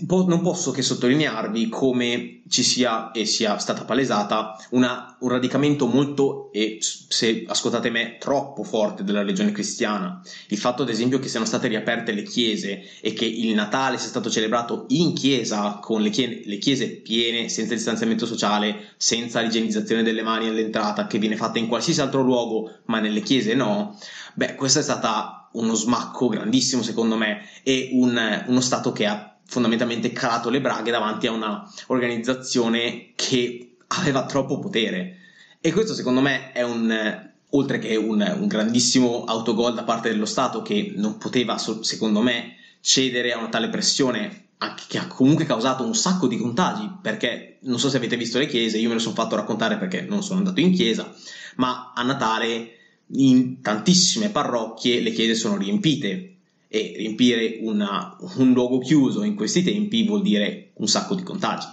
non 0.08 0.42
posso 0.42 0.72
che 0.72 0.82
sottolinearvi 0.82 1.70
come 1.70 2.42
ci 2.50 2.64
sia 2.64 3.12
e 3.12 3.26
sia 3.26 3.58
stata 3.58 3.86
palesata 3.86 4.56
una, 4.72 5.16
un 5.20 5.30
radicamento 5.30 5.86
molto 5.86 6.52
e 6.52 6.80
se 6.82 7.46
ascoltate 7.48 7.90
me 7.90 8.18
troppo 8.20 8.64
forte 8.64 9.04
della 9.04 9.20
religione 9.20 9.52
cristiana. 9.52 10.22
Il 10.48 10.58
fatto 10.58 10.84
ad 10.84 10.90
esempio 10.90 11.20
che 11.20 11.28
siano 11.28 11.46
state 11.46 11.68
riaperte 11.68 12.12
le 12.12 12.24
chiese 12.24 12.82
e 13.02 13.14
che 13.14 13.26
il 13.26 13.54
Natale 13.54 13.98
sia 13.98 14.10
stato 14.10 14.30
celebrato 14.30 14.86
in 14.90 15.14
chiesa 15.14 15.80
con 15.82 16.02
le 16.02 16.10
chiese, 16.10 16.42
le 16.46 16.58
chiese 16.58 16.88
piene 17.02 17.50
senza 17.50 17.74
distanziamento 17.74 18.26
sociale 18.26 18.94
senza 18.98 19.42
l'igienizzazione 19.42 20.04
delle 20.04 20.24
mani 20.24 20.48
all'entrata 20.48 21.08
che 21.08 21.20
viene 21.20 21.36
fatta 21.36 21.60
in 21.60 21.68
qualsiasi 21.68 22.02
altro 22.02 22.22
luogo 22.22 22.80
ma 22.86 23.00
nelle 23.00 23.22
chiese 23.22 23.54
no 23.54 23.98
beh 24.36 24.56
questo 24.56 24.80
è 24.80 24.84
stato 24.84 25.50
uno 25.54 25.74
smacco 25.74 26.28
grandissimo 26.28 26.84
secondo 26.84 27.16
me 27.16 27.42
e 27.64 27.90
un, 27.94 28.44
uno 28.48 28.62
stato 28.62 28.92
che 28.92 29.06
ha 29.06 29.39
fondamentalmente 29.50 30.12
calato 30.12 30.52
le 30.52 30.62
braghe 30.62 30.92
davanti 30.92 31.26
a 31.26 31.32
una 31.32 31.68
organizzazione 31.88 33.14
che 33.16 33.78
aveva 33.88 34.26
troppo 34.26 34.60
potere. 34.60 35.18
E 35.60 35.74
questo 35.74 35.96
secondo 35.96 36.22
me 36.22 36.52
è 36.52 36.62
un, 36.62 37.32
oltre 37.50 37.80
che 37.80 37.96
un, 37.96 38.36
un 38.40 38.48
grandissimo 38.48 39.24
autogol 39.26 39.74
da 39.74 39.84
parte 39.84 40.10
dello 40.10 40.28
Stato 40.28 40.62
che 40.62 40.94
non 40.96 41.18
poteva, 41.18 41.58
secondo 41.58 42.22
me, 42.22 42.58
cedere 42.80 43.34
a 43.34 43.40
una 43.40 43.50
tale 43.50 43.70
pressione 43.70 44.46
che 44.88 44.98
ha 45.00 45.08
comunque 45.08 45.46
causato 45.46 45.84
un 45.84 45.96
sacco 45.96 46.28
di 46.28 46.38
contagi 46.38 46.90
perché 47.02 47.58
non 47.62 47.80
so 47.80 47.90
se 47.90 47.98
avete 47.98 48.18
visto 48.18 48.38
le 48.38 48.46
chiese, 48.46 48.78
io 48.78 48.88
me 48.88 48.96
lo 48.96 49.00
sono 49.00 49.16
fatto 49.16 49.36
raccontare 49.36 49.78
perché 49.78 50.02
non 50.02 50.22
sono 50.22 50.40
andato 50.40 50.60
in 50.60 50.74
chiesa, 50.74 51.12
ma 51.56 51.92
a 51.96 52.04
Natale 52.04 52.74
in 53.14 53.62
tantissime 53.62 54.30
parrocchie 54.30 55.02
le 55.02 55.12
chiese 55.12 55.34
sono 55.34 55.58
riempite 55.58 56.39
e 56.72 56.94
riempire 56.96 57.58
una, 57.62 58.16
un 58.36 58.54
luogo 58.54 58.78
chiuso 58.78 59.24
in 59.24 59.36
questi 59.36 59.64
tempi 59.64 60.06
vuol 60.06 60.22
dire 60.22 60.70
un 60.76 60.88
sacco 60.88 61.16
di 61.16 61.24
contagi, 61.24 61.66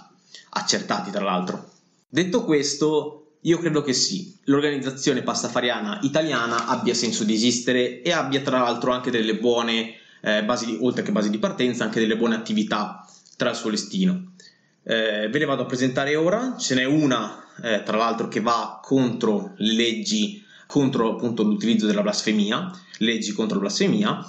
accertati 0.49 1.11
tra 1.11 1.23
l'altro. 1.23 1.69
Detto 2.09 2.43
questo, 2.43 3.35
io 3.41 3.59
credo 3.59 3.83
che 3.83 3.93
sì, 3.93 4.35
l'organizzazione 4.45 5.21
pastafariana 5.21 5.99
italiana 6.01 6.65
abbia 6.65 6.95
senso 6.95 7.23
di 7.23 7.35
esistere 7.35 8.01
e 8.01 8.11
abbia 8.11 8.41
tra 8.41 8.57
l'altro 8.57 8.91
anche 8.91 9.11
delle 9.11 9.35
buone 9.35 9.93
eh, 10.21 10.43
basi, 10.43 10.65
di, 10.65 10.77
oltre 10.81 11.03
che 11.03 11.11
basi 11.11 11.29
di 11.29 11.37
partenza, 11.37 11.83
anche 11.83 11.99
delle 11.99 12.17
buone 12.17 12.33
attività 12.33 13.07
tra 13.37 13.51
il 13.51 13.55
suo 13.55 13.69
listino. 13.69 14.33
Eh, 14.83 15.29
ve 15.29 15.37
le 15.37 15.45
vado 15.45 15.61
a 15.61 15.65
presentare 15.65 16.15
ora, 16.15 16.55
ce 16.57 16.73
n'è 16.73 16.85
una 16.85 17.45
eh, 17.61 17.83
tra 17.83 17.97
l'altro 17.97 18.27
che 18.27 18.39
va 18.39 18.79
contro 18.81 19.53
le 19.57 19.73
leggi, 19.73 20.43
contro 20.65 21.13
appunto 21.13 21.43
l'utilizzo 21.43 21.85
della 21.85 22.01
blasfemia, 22.01 22.71
leggi 22.99 23.33
contro 23.33 23.57
la 23.57 23.65
blasfemia, 23.65 24.25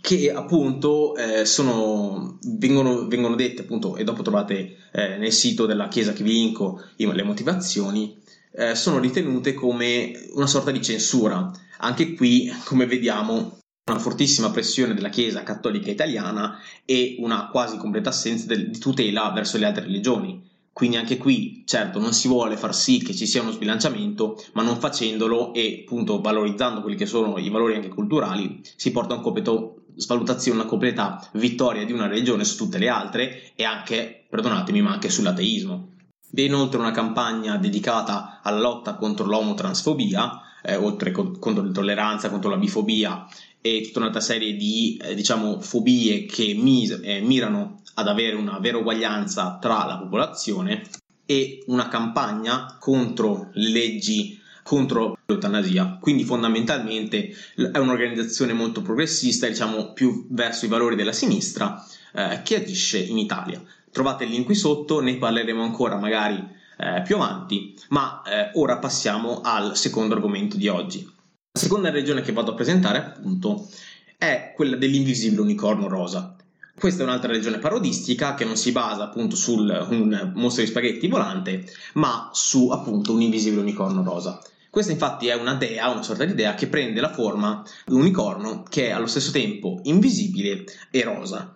che 0.00 0.30
appunto 0.32 1.16
eh, 1.16 1.44
sono, 1.44 2.38
vengono, 2.42 3.06
vengono, 3.06 3.34
dette 3.34 3.62
appunto 3.62 3.96
e 3.96 4.04
dopo 4.04 4.22
trovate 4.22 4.76
eh, 4.92 5.16
nel 5.16 5.32
sito 5.32 5.66
della 5.66 5.88
chiesa 5.88 6.12
che 6.12 6.22
vi 6.22 6.32
linko 6.32 6.82
le 6.96 7.22
motivazioni 7.22 8.16
eh, 8.52 8.74
sono 8.74 8.98
ritenute 8.98 9.54
come 9.54 10.28
una 10.34 10.46
sorta 10.46 10.70
di 10.70 10.82
censura. 10.82 11.50
Anche 11.78 12.14
qui 12.14 12.52
come 12.64 12.86
vediamo 12.86 13.58
una 13.88 13.98
fortissima 13.98 14.50
pressione 14.50 14.94
della 14.94 15.08
chiesa 15.08 15.42
cattolica 15.42 15.90
italiana 15.90 16.58
e 16.84 17.16
una 17.20 17.48
quasi 17.48 17.76
completa 17.76 18.10
assenza 18.10 18.46
del, 18.46 18.70
di 18.70 18.78
tutela 18.78 19.30
verso 19.30 19.58
le 19.58 19.66
altre 19.66 19.84
religioni. 19.84 20.46
Quindi 20.72 20.96
anche 20.96 21.16
qui, 21.16 21.64
certo, 21.66 21.98
non 21.98 22.12
si 22.12 22.28
vuole 22.28 22.56
far 22.56 22.72
sì 22.72 22.98
che 22.98 23.12
ci 23.12 23.26
sia 23.26 23.42
uno 23.42 23.50
sbilanciamento, 23.50 24.40
ma 24.52 24.62
non 24.62 24.78
facendolo 24.78 25.52
e 25.52 25.80
appunto 25.82 26.20
valorizzando 26.20 26.82
quelli 26.82 26.96
che 26.96 27.06
sono 27.06 27.36
i 27.38 27.50
valori 27.50 27.74
anche 27.74 27.88
culturali, 27.88 28.60
si 28.76 28.92
porta 28.92 29.14
a 29.14 29.16
un 29.16 29.22
completo 29.24 29.77
svalutazione, 29.98 30.60
una 30.60 30.68
completa 30.68 31.28
vittoria 31.32 31.84
di 31.84 31.92
una 31.92 32.06
religione 32.06 32.44
su 32.44 32.56
tutte 32.56 32.78
le 32.78 32.88
altre 32.88 33.52
e 33.54 33.64
anche, 33.64 34.26
perdonatemi, 34.30 34.80
ma 34.80 34.92
anche 34.92 35.10
sull'ateismo. 35.10 35.96
Vi 36.30 36.42
è 36.42 36.46
inoltre 36.46 36.78
una 36.78 36.90
campagna 36.92 37.56
dedicata 37.56 38.40
alla 38.42 38.60
lotta 38.60 38.94
contro 38.94 39.26
l'omotransfobia, 39.26 40.40
eh, 40.62 40.76
oltre 40.76 41.10
co- 41.10 41.38
contro 41.38 41.62
l'intolleranza, 41.62 42.30
contro 42.30 42.50
la 42.50 42.56
bifobia 42.56 43.26
e 43.60 43.82
tutta 43.82 43.98
un'altra 44.00 44.20
serie 44.20 44.54
di 44.54 44.98
eh, 45.02 45.14
diciamo, 45.14 45.60
fobie 45.60 46.26
che 46.26 46.54
mis- 46.54 47.00
eh, 47.02 47.20
mirano 47.20 47.82
ad 47.94 48.08
avere 48.08 48.36
una 48.36 48.58
vera 48.58 48.78
uguaglianza 48.78 49.58
tra 49.60 49.84
la 49.84 49.98
popolazione 49.98 50.82
e 51.26 51.64
una 51.66 51.88
campagna 51.88 52.76
contro 52.78 53.50
le 53.54 53.70
leggi 53.70 54.38
contro 54.62 55.17
l'eutanasia. 55.30 55.98
Quindi 56.00 56.24
fondamentalmente 56.24 57.34
è 57.54 57.76
un'organizzazione 57.76 58.54
molto 58.54 58.80
progressista, 58.80 59.46
diciamo 59.46 59.92
più 59.92 60.26
verso 60.30 60.64
i 60.64 60.68
valori 60.68 60.96
della 60.96 61.12
sinistra, 61.12 61.84
eh, 62.14 62.40
che 62.42 62.56
agisce 62.56 62.98
in 62.98 63.18
Italia. 63.18 63.62
Trovate 63.92 64.24
il 64.24 64.30
link 64.30 64.46
qui 64.46 64.54
sotto, 64.54 65.00
ne 65.00 65.18
parleremo 65.18 65.62
ancora 65.62 65.96
magari 65.96 66.42
eh, 66.78 67.02
più 67.02 67.16
avanti, 67.16 67.74
ma 67.90 68.22
eh, 68.22 68.52
ora 68.54 68.78
passiamo 68.78 69.42
al 69.42 69.76
secondo 69.76 70.14
argomento 70.14 70.56
di 70.56 70.66
oggi. 70.66 71.04
La 71.04 71.60
seconda 71.60 71.90
regione 71.90 72.22
che 72.22 72.32
vado 72.32 72.52
a 72.52 72.54
presentare 72.54 72.96
appunto 72.96 73.68
è 74.16 74.54
quella 74.56 74.76
dell'invisibile 74.76 75.42
unicorno 75.42 75.88
rosa. 75.88 76.36
Questa 76.74 77.02
è 77.02 77.04
un'altra 77.04 77.32
regione 77.32 77.58
parodistica 77.58 78.32
che 78.34 78.46
non 78.46 78.56
si 78.56 78.72
basa 78.72 79.02
appunto 79.02 79.36
su 79.36 79.58
un 79.58 80.32
mostro 80.36 80.62
di 80.62 80.70
spaghetti 80.70 81.06
volante, 81.06 81.70
ma 81.94 82.30
su 82.32 82.70
appunto 82.70 83.12
un 83.12 83.20
invisibile 83.20 83.60
unicorno 83.60 84.02
rosa. 84.02 84.40
Questa 84.70 84.92
infatti 84.92 85.28
è 85.28 85.34
una 85.34 85.54
dea, 85.54 85.88
una 85.88 86.02
sorta 86.02 86.24
di 86.24 86.34
dea 86.34 86.54
che 86.54 86.68
prende 86.68 87.00
la 87.00 87.12
forma 87.12 87.64
di 87.86 87.94
un 87.94 88.00
unicorno 88.00 88.64
che 88.68 88.88
è 88.88 88.90
allo 88.90 89.06
stesso 89.06 89.30
tempo 89.30 89.80
invisibile 89.84 90.64
e 90.90 91.02
rosa. 91.02 91.52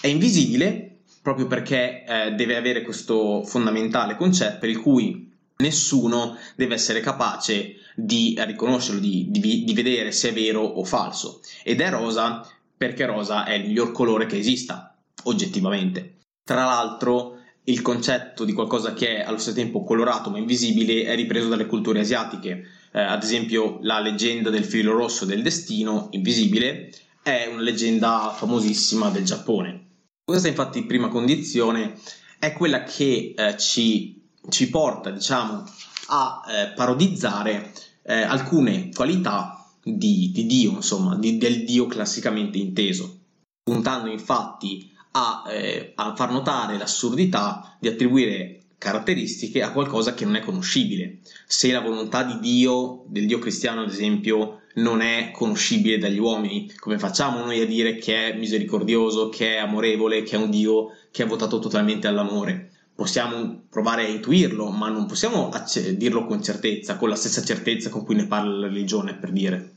È 0.00 0.06
invisibile 0.06 1.00
proprio 1.22 1.46
perché 1.46 2.04
eh, 2.04 2.32
deve 2.32 2.56
avere 2.56 2.82
questo 2.82 3.42
fondamentale 3.44 4.16
concetto 4.16 4.58
per 4.58 4.68
il 4.68 4.80
cui 4.80 5.32
nessuno 5.56 6.36
deve 6.56 6.74
essere 6.74 7.00
capace 7.00 7.76
di 7.94 8.34
riconoscerlo, 8.38 9.00
di, 9.00 9.28
di, 9.30 9.64
di 9.64 9.72
vedere 9.72 10.10
se 10.12 10.30
è 10.30 10.32
vero 10.32 10.62
o 10.62 10.84
falso. 10.84 11.40
Ed 11.62 11.80
è 11.80 11.90
rosa 11.90 12.46
perché 12.76 13.06
rosa 13.06 13.44
è 13.44 13.54
il 13.54 13.66
miglior 13.66 13.92
colore 13.92 14.26
che 14.26 14.36
esista, 14.36 14.94
oggettivamente. 15.24 16.18
Tra 16.44 16.64
l'altro, 16.64 17.33
il 17.64 17.80
concetto 17.82 18.44
di 18.44 18.52
qualcosa 18.52 18.92
che 18.92 19.16
è 19.16 19.20
allo 19.22 19.38
stesso 19.38 19.56
tempo 19.56 19.84
colorato 19.84 20.30
ma 20.30 20.38
invisibile 20.38 21.04
è 21.04 21.14
ripreso 21.14 21.48
dalle 21.48 21.66
culture 21.66 22.00
asiatiche. 22.00 22.64
Eh, 22.92 23.00
ad 23.00 23.22
esempio, 23.22 23.78
la 23.82 24.00
leggenda 24.00 24.50
del 24.50 24.64
filo 24.64 24.92
rosso 24.92 25.24
del 25.24 25.42
destino, 25.42 26.08
invisibile, 26.10 26.92
è 27.22 27.48
una 27.50 27.62
leggenda 27.62 28.34
famosissima 28.36 29.08
del 29.08 29.24
Giappone. 29.24 29.82
Questa, 30.24 30.48
infatti, 30.48 30.84
prima 30.84 31.08
condizione 31.08 31.98
è 32.38 32.52
quella 32.52 32.82
che 32.84 33.34
eh, 33.36 33.56
ci, 33.56 34.22
ci, 34.50 34.68
porta, 34.68 35.10
diciamo, 35.10 35.64
a 36.08 36.42
eh, 36.46 36.72
parodizzare 36.74 37.72
eh, 38.02 38.20
alcune 38.20 38.90
qualità 38.90 39.66
di, 39.82 40.30
di 40.32 40.46
Dio, 40.46 40.72
insomma, 40.72 41.16
di, 41.16 41.38
del 41.38 41.64
Dio 41.64 41.86
classicamente 41.86 42.58
inteso, 42.58 43.20
puntando 43.62 44.10
infatti 44.10 44.93
a, 45.16 45.44
eh, 45.48 45.92
a 45.94 46.14
far 46.14 46.30
notare 46.32 46.76
l'assurdità 46.76 47.76
di 47.78 47.88
attribuire 47.88 48.60
caratteristiche 48.78 49.62
a 49.62 49.72
qualcosa 49.72 50.14
che 50.14 50.24
non 50.24 50.36
è 50.36 50.40
conoscibile. 50.40 51.20
Se 51.46 51.70
la 51.72 51.80
volontà 51.80 52.22
di 52.22 52.38
Dio, 52.40 53.04
del 53.06 53.26
Dio 53.26 53.38
cristiano 53.38 53.82
ad 53.82 53.88
esempio, 53.88 54.60
non 54.74 55.00
è 55.00 55.30
conoscibile 55.32 55.98
dagli 55.98 56.18
uomini, 56.18 56.70
come 56.78 56.98
facciamo 56.98 57.38
noi 57.38 57.60
a 57.60 57.66
dire 57.66 57.96
che 57.96 58.32
è 58.32 58.36
misericordioso, 58.36 59.28
che 59.28 59.54
è 59.54 59.58
amorevole, 59.58 60.22
che 60.22 60.36
è 60.36 60.38
un 60.38 60.50
Dio 60.50 60.88
che 61.10 61.22
è 61.22 61.26
votato 61.26 61.60
totalmente 61.60 62.08
all'amore? 62.08 62.70
Possiamo 62.94 63.64
provare 63.70 64.04
a 64.04 64.08
intuirlo, 64.08 64.68
ma 64.70 64.88
non 64.88 65.06
possiamo 65.06 65.50
dirlo 65.96 66.26
con 66.26 66.42
certezza, 66.42 66.96
con 66.96 67.08
la 67.08 67.16
stessa 67.16 67.42
certezza 67.42 67.88
con 67.88 68.04
cui 68.04 68.16
ne 68.16 68.26
parla 68.26 68.52
la 68.52 68.66
religione, 68.66 69.16
per 69.16 69.30
dire. 69.30 69.76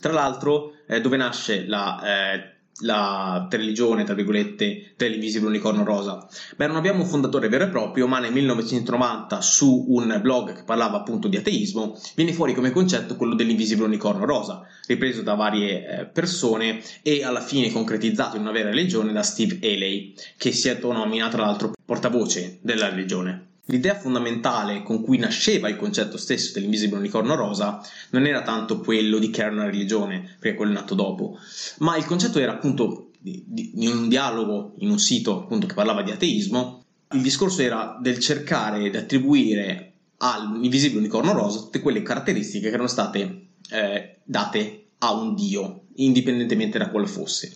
Tra 0.00 0.12
l'altro, 0.12 0.72
eh, 0.86 1.00
dove 1.00 1.16
nasce 1.16 1.66
la 1.66 2.00
eh, 2.02 2.57
la 2.80 3.46
religione, 3.50 4.04
tra 4.04 4.14
virgolette, 4.14 4.94
dell'invisibile 4.96 5.48
unicorno 5.48 5.84
rosa? 5.84 6.26
Beh, 6.56 6.66
non 6.66 6.76
abbiamo 6.76 7.02
un 7.02 7.08
fondatore 7.08 7.48
vero 7.48 7.64
e 7.64 7.68
proprio, 7.68 8.06
ma 8.06 8.18
nel 8.18 8.32
1990 8.32 9.40
su 9.40 9.86
un 9.88 10.18
blog 10.20 10.54
che 10.54 10.64
parlava 10.64 10.98
appunto 10.98 11.28
di 11.28 11.36
ateismo 11.36 11.98
viene 12.14 12.32
fuori 12.32 12.54
come 12.54 12.70
concetto 12.70 13.16
quello 13.16 13.34
dell'invisibile 13.34 13.86
unicorno 13.86 14.24
rosa, 14.24 14.66
ripreso 14.86 15.22
da 15.22 15.34
varie 15.34 15.86
eh, 15.86 16.06
persone 16.06 16.80
e 17.02 17.24
alla 17.24 17.40
fine 17.40 17.72
concretizzato 17.72 18.36
in 18.36 18.42
una 18.42 18.52
vera 18.52 18.70
religione 18.70 19.12
da 19.12 19.22
Steve 19.22 19.58
Haley, 19.60 20.14
che 20.36 20.52
si 20.52 20.68
autonomina 20.68 21.28
tra 21.28 21.42
l'altro 21.42 21.72
portavoce 21.84 22.58
della 22.62 22.88
religione. 22.88 23.47
L'idea 23.70 23.94
fondamentale 23.94 24.82
con 24.82 25.02
cui 25.02 25.18
nasceva 25.18 25.68
il 25.68 25.76
concetto 25.76 26.16
stesso 26.16 26.52
dell'invisibile 26.54 27.00
unicorno 27.00 27.34
rosa 27.34 27.82
non 28.10 28.24
era 28.24 28.42
tanto 28.42 28.80
quello 28.80 29.18
di 29.18 29.28
creare 29.28 29.52
una 29.52 29.66
religione, 29.66 30.36
perché 30.38 30.56
quello 30.56 30.70
è 30.70 30.74
nato 30.74 30.94
dopo, 30.94 31.38
ma 31.78 31.96
il 31.96 32.06
concetto 32.06 32.38
era 32.38 32.52
appunto 32.52 33.10
di 33.20 33.86
un 33.86 34.08
dialogo 34.08 34.74
in 34.78 34.88
un 34.88 34.98
sito 34.98 35.42
appunto 35.42 35.66
che 35.66 35.74
parlava 35.74 36.02
di 36.02 36.10
ateismo. 36.10 36.82
Il 37.12 37.20
discorso 37.20 37.60
era 37.60 37.98
del 38.00 38.18
cercare 38.18 38.88
di 38.88 38.96
attribuire 38.96 39.92
all'invisibile 40.18 41.00
unicorno 41.00 41.32
rosa 41.32 41.58
tutte 41.58 41.80
quelle 41.80 42.02
caratteristiche 42.02 42.68
che 42.68 42.74
erano 42.74 42.88
state 42.88 43.48
eh, 43.70 44.16
date 44.24 44.84
a 44.98 45.12
un 45.12 45.34
dio, 45.34 45.82
indipendentemente 45.96 46.78
da 46.78 46.88
quale 46.88 47.06
fosse. 47.06 47.54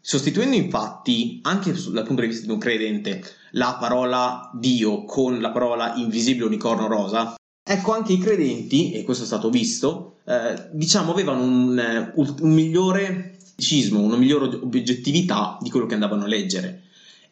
Sostituendo 0.00 0.56
infatti, 0.56 1.40
anche 1.42 1.72
dal 1.72 2.06
punto 2.06 2.22
di 2.22 2.28
vista 2.28 2.46
di 2.46 2.52
un 2.52 2.58
credente, 2.58 3.22
la 3.52 3.76
parola 3.78 4.50
Dio 4.54 5.04
con 5.04 5.40
la 5.40 5.50
parola 5.50 5.94
invisibile 5.96 6.46
unicorno 6.46 6.86
rosa, 6.86 7.34
ecco 7.62 7.92
anche 7.92 8.14
i 8.14 8.18
credenti, 8.18 8.92
e 8.92 9.04
questo 9.04 9.24
è 9.24 9.26
stato 9.26 9.50
visto, 9.50 10.20
eh, 10.24 10.68
diciamo 10.72 11.12
avevano 11.12 11.42
un, 11.42 12.12
un 12.14 12.52
migliore 12.52 13.36
cismo, 13.56 14.00
una 14.00 14.16
migliore 14.16 14.46
oggettività 14.46 15.58
di 15.60 15.70
quello 15.70 15.86
che 15.86 15.94
andavano 15.94 16.24
a 16.24 16.28
leggere. 16.28 16.84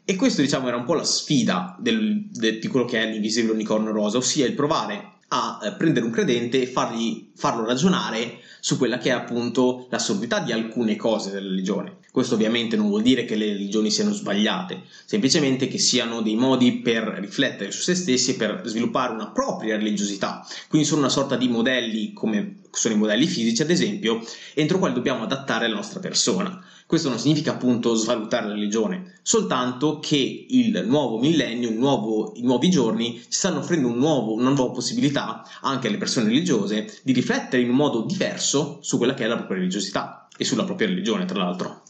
E 0.05 0.17
questo 0.17 0.43
diciamo 0.43 0.69
era 0.69 0.77
un 0.77 0.85
po' 0.85 0.95
la 0.95 1.05
sfida 1.05 1.77
del, 1.79 2.29
del, 2.31 2.59
di 2.59 2.67
quello 2.69 2.87
che 2.87 3.01
è 3.03 3.11
l'invisibile 3.11 3.53
unicorno 3.53 3.93
rosa, 3.93 4.19
ossia 4.19 4.47
il 4.47 4.55
provare 4.55 5.17
a 5.29 5.59
eh, 5.63 5.73
prendere 5.73 6.07
un 6.07 6.13
credente 6.13 6.63
e 6.63 6.67
fargli, 6.67 7.31
farlo 7.35 7.65
ragionare 7.65 8.39
su 8.61 8.77
quella 8.77 8.99
che 8.99 9.11
è 9.11 9.13
appunto 9.13 9.87
l'assurdità 9.91 10.41
di 10.41 10.53
alcune 10.53 10.97
cose 10.97 11.31
della 11.31 11.49
religione. 11.49 11.97
Questo 12.11 12.35
ovviamente 12.35 12.77
non 12.77 12.89
vuol 12.89 13.03
dire 13.03 13.25
che 13.25 13.37
le 13.37 13.47
religioni 13.47 13.91
siano 13.91 14.13
sbagliate, 14.13 14.83
semplicemente 15.05 15.69
che 15.69 15.79
siano 15.79 16.21
dei 16.21 16.35
modi 16.35 16.79
per 16.79 17.05
riflettere 17.21 17.71
su 17.71 17.83
se 17.83 17.95
stessi 17.95 18.33
e 18.33 18.35
per 18.35 18.63
sviluppare 18.65 19.13
una 19.13 19.31
propria 19.31 19.77
religiosità. 19.77 20.45
Quindi 20.69 20.87
sono 20.87 21.01
una 21.01 21.11
sorta 21.11 21.37
di 21.37 21.49
modelli, 21.49 22.13
come 22.13 22.57
sono 22.71 22.95
i 22.95 22.99
modelli 22.99 23.27
fisici, 23.27 23.63
ad 23.63 23.71
esempio, 23.71 24.25
entro 24.55 24.79
quali 24.79 24.95
dobbiamo 24.95 25.25
adattare 25.25 25.69
la 25.69 25.77
nostra 25.77 26.01
persona. 26.01 26.61
Questo 26.89 27.11
non 27.11 27.19
significa 27.19 27.51
appunto 27.53 27.93
svalutare 27.93 28.47
la 28.47 28.55
religione, 28.55 29.21
soltanto 29.21 29.99
che 29.99 30.47
il 30.49 30.85
nuovo 30.87 31.19
millennio, 31.19 31.69
il 31.69 31.77
nuovo, 31.77 32.33
i 32.37 32.43
nuovi 32.43 32.71
giorni 32.71 33.21
ci 33.21 33.27
stanno 33.29 33.59
offrendo 33.59 33.89
un 33.89 33.99
nuovo, 33.99 34.33
una 34.33 34.49
nuova 34.49 34.73
possibilità 34.73 35.43
anche 35.61 35.89
alle 35.89 35.99
persone 35.99 36.29
religiose 36.29 36.99
di 37.05 37.13
riflettere 37.13 37.63
in 37.63 37.69
un 37.69 37.77
modo 37.77 38.07
diverso 38.07 38.79
su 38.81 38.97
quella 38.97 39.13
che 39.13 39.25
è 39.25 39.27
la 39.27 39.37
propria 39.37 39.59
religiosità 39.59 40.29
e 40.35 40.47
sulla 40.47 40.65
propria 40.65 40.89
religione, 40.89 41.27
tra 41.27 41.37
l'altro. 41.37 41.83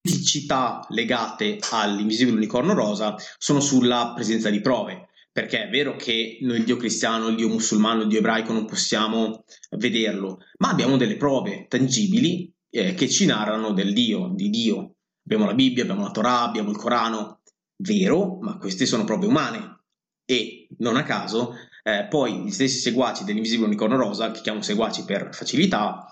Criticità 0.00 0.86
legate 0.90 1.58
all'invisibile 1.72 2.36
unicorno 2.36 2.72
rosa 2.72 3.16
sono 3.38 3.58
sulla 3.58 4.12
presenza 4.14 4.48
di 4.48 4.60
prove, 4.60 5.08
perché 5.32 5.64
è 5.64 5.68
vero 5.68 5.96
che 5.96 6.38
noi 6.42 6.58
il 6.58 6.64
Dio 6.64 6.76
cristiano, 6.76 7.26
il 7.26 7.34
Dio 7.34 7.48
musulmano, 7.48 8.02
il 8.02 8.08
Dio 8.08 8.18
ebraico 8.18 8.52
non 8.52 8.64
possiamo 8.64 9.44
vederlo, 9.70 10.38
ma 10.58 10.70
abbiamo 10.70 10.96
delle 10.96 11.16
prove 11.16 11.66
tangibili 11.68 12.54
eh, 12.76 12.94
che 12.94 13.08
ci 13.08 13.24
narrano 13.24 13.72
del 13.72 13.92
Dio, 13.92 14.30
di 14.34 14.50
Dio. 14.50 14.96
Abbiamo 15.24 15.46
la 15.46 15.54
Bibbia, 15.54 15.82
abbiamo 15.82 16.02
la 16.02 16.10
Torah, 16.10 16.42
abbiamo 16.42 16.70
il 16.70 16.76
Corano, 16.76 17.40
vero, 17.82 18.38
ma 18.40 18.58
queste 18.58 18.86
sono 18.86 19.04
prove 19.04 19.26
umane. 19.26 19.80
E 20.24 20.68
non 20.78 20.96
a 20.96 21.02
caso, 21.02 21.54
eh, 21.82 22.06
poi 22.08 22.42
gli 22.42 22.50
stessi 22.50 22.78
seguaci 22.78 23.24
dell'invisibile 23.24 23.66
unicorno 23.68 23.96
rosa, 23.96 24.30
che 24.30 24.40
chiamo 24.40 24.60
seguaci 24.60 25.04
per 25.04 25.30
facilità, 25.32 26.06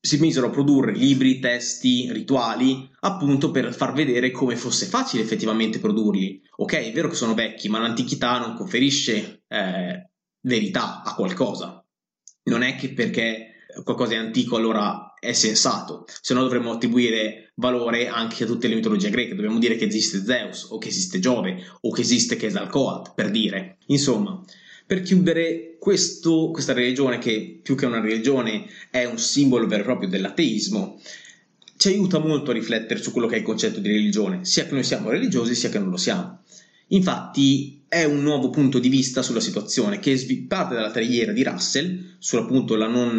si 0.00 0.18
misero 0.18 0.46
a 0.46 0.50
produrre 0.50 0.92
libri, 0.92 1.38
testi, 1.38 2.10
rituali, 2.12 2.90
appunto 3.00 3.50
per 3.50 3.72
far 3.74 3.92
vedere 3.92 4.30
come 4.30 4.56
fosse 4.56 4.86
facile 4.86 5.22
effettivamente 5.22 5.78
produrli. 5.78 6.40
Ok, 6.56 6.74
è 6.74 6.92
vero 6.92 7.08
che 7.08 7.14
sono 7.14 7.34
vecchi, 7.34 7.68
ma 7.68 7.78
l'antichità 7.78 8.38
non 8.38 8.56
conferisce 8.56 9.44
eh, 9.46 10.10
verità 10.40 11.02
a 11.02 11.14
qualcosa. 11.14 11.84
Non 12.44 12.62
è 12.62 12.74
che 12.76 12.92
perché 12.92 13.66
qualcosa 13.84 14.14
è 14.14 14.16
antico 14.16 14.56
allora 14.56 15.07
è 15.20 15.32
sensato, 15.32 16.06
se 16.20 16.34
no 16.34 16.42
dovremmo 16.42 16.72
attribuire 16.72 17.52
valore 17.54 18.08
anche 18.08 18.44
a 18.44 18.46
tutte 18.46 18.68
le 18.68 18.76
mitologie 18.76 19.10
greche, 19.10 19.34
dobbiamo 19.34 19.58
dire 19.58 19.76
che 19.76 19.86
esiste 19.86 20.22
Zeus 20.24 20.68
o 20.70 20.78
che 20.78 20.88
esiste 20.88 21.18
Giove 21.18 21.64
o 21.80 21.90
che 21.90 22.00
esiste 22.00 22.36
Quetzalcoatl, 22.36 23.12
per 23.14 23.30
dire. 23.30 23.78
Insomma, 23.86 24.42
per 24.86 25.02
chiudere 25.02 25.76
questo, 25.78 26.50
questa 26.50 26.72
religione 26.72 27.18
che 27.18 27.60
più 27.62 27.74
che 27.74 27.86
una 27.86 28.00
religione 28.00 28.66
è 28.90 29.04
un 29.04 29.18
simbolo 29.18 29.66
vero 29.66 29.82
e 29.82 29.84
proprio 29.84 30.08
dell'ateismo, 30.08 31.00
ci 31.76 31.88
aiuta 31.88 32.18
molto 32.18 32.50
a 32.50 32.54
riflettere 32.54 33.00
su 33.00 33.12
quello 33.12 33.28
che 33.28 33.36
è 33.36 33.38
il 33.38 33.44
concetto 33.44 33.80
di 33.80 33.88
religione, 33.88 34.44
sia 34.44 34.66
che 34.66 34.72
noi 34.72 34.82
siamo 34.82 35.10
religiosi 35.10 35.54
sia 35.54 35.68
che 35.68 35.78
non 35.78 35.90
lo 35.90 35.96
siamo. 35.96 36.42
Infatti 36.88 37.78
è 37.88 38.04
un 38.04 38.20
nuovo 38.20 38.50
punto 38.50 38.78
di 38.78 38.88
vista 38.88 39.22
sulla 39.22 39.40
situazione 39.40 39.98
che 39.98 40.44
parte 40.46 40.74
dalla 40.74 40.90
terriera 40.90 41.32
di 41.32 41.42
Russell, 41.42 42.16
sull'appunto 42.18 42.76
la 42.76 42.86
non, 42.86 43.16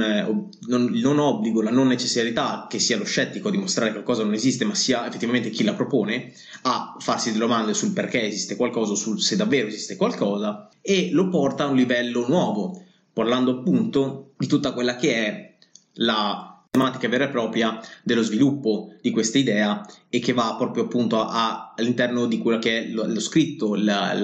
non, 0.67 0.93
il 0.93 1.01
non 1.01 1.17
obbligo, 1.17 1.62
la 1.62 1.71
non 1.71 1.88
necessarietà 1.88 2.67
che 2.69 2.77
sia 2.77 2.97
lo 2.97 3.03
scettico 3.03 3.47
a 3.47 3.51
dimostrare 3.51 3.89
che 3.89 3.95
qualcosa 3.95 4.23
non 4.23 4.34
esiste, 4.34 4.65
ma 4.65 4.75
sia 4.75 5.08
effettivamente 5.08 5.49
chi 5.49 5.63
la 5.63 5.73
propone 5.73 6.32
a 6.63 6.95
farsi 6.99 7.32
delle 7.32 7.45
domande 7.45 7.73
sul 7.73 7.93
perché 7.93 8.23
esiste 8.23 8.55
qualcosa 8.55 8.93
sul 8.93 9.19
se 9.19 9.36
davvero 9.36 9.67
esiste 9.67 9.95
qualcosa, 9.95 10.69
e 10.82 11.10
lo 11.12 11.29
porta 11.29 11.63
a 11.63 11.67
un 11.67 11.75
livello 11.75 12.27
nuovo, 12.27 12.84
parlando 13.12 13.60
appunto 13.60 14.34
di 14.38 14.45
tutta 14.45 14.71
quella 14.73 14.95
che 14.95 15.15
è 15.15 15.53
la 15.93 16.49
tematica 16.80 17.10
vera 17.10 17.26
e 17.26 17.30
propria 17.30 17.80
dello 18.04 18.22
sviluppo 18.22 18.94
di 19.02 19.12
questa 19.12 19.38
idea 19.38 19.86
e 20.08 20.20
che 20.20 20.32
va 20.32 20.56
proprio 20.58 20.84
appunto 20.84 21.22
a, 21.22 21.74
all'interno 21.76 22.26
di 22.26 22.38
quello 22.38 22.60
che 22.60 22.86
è 22.86 22.88
lo, 22.88 23.06
lo 23.06 23.20
scritto, 23.20 23.76
la, 23.76 24.15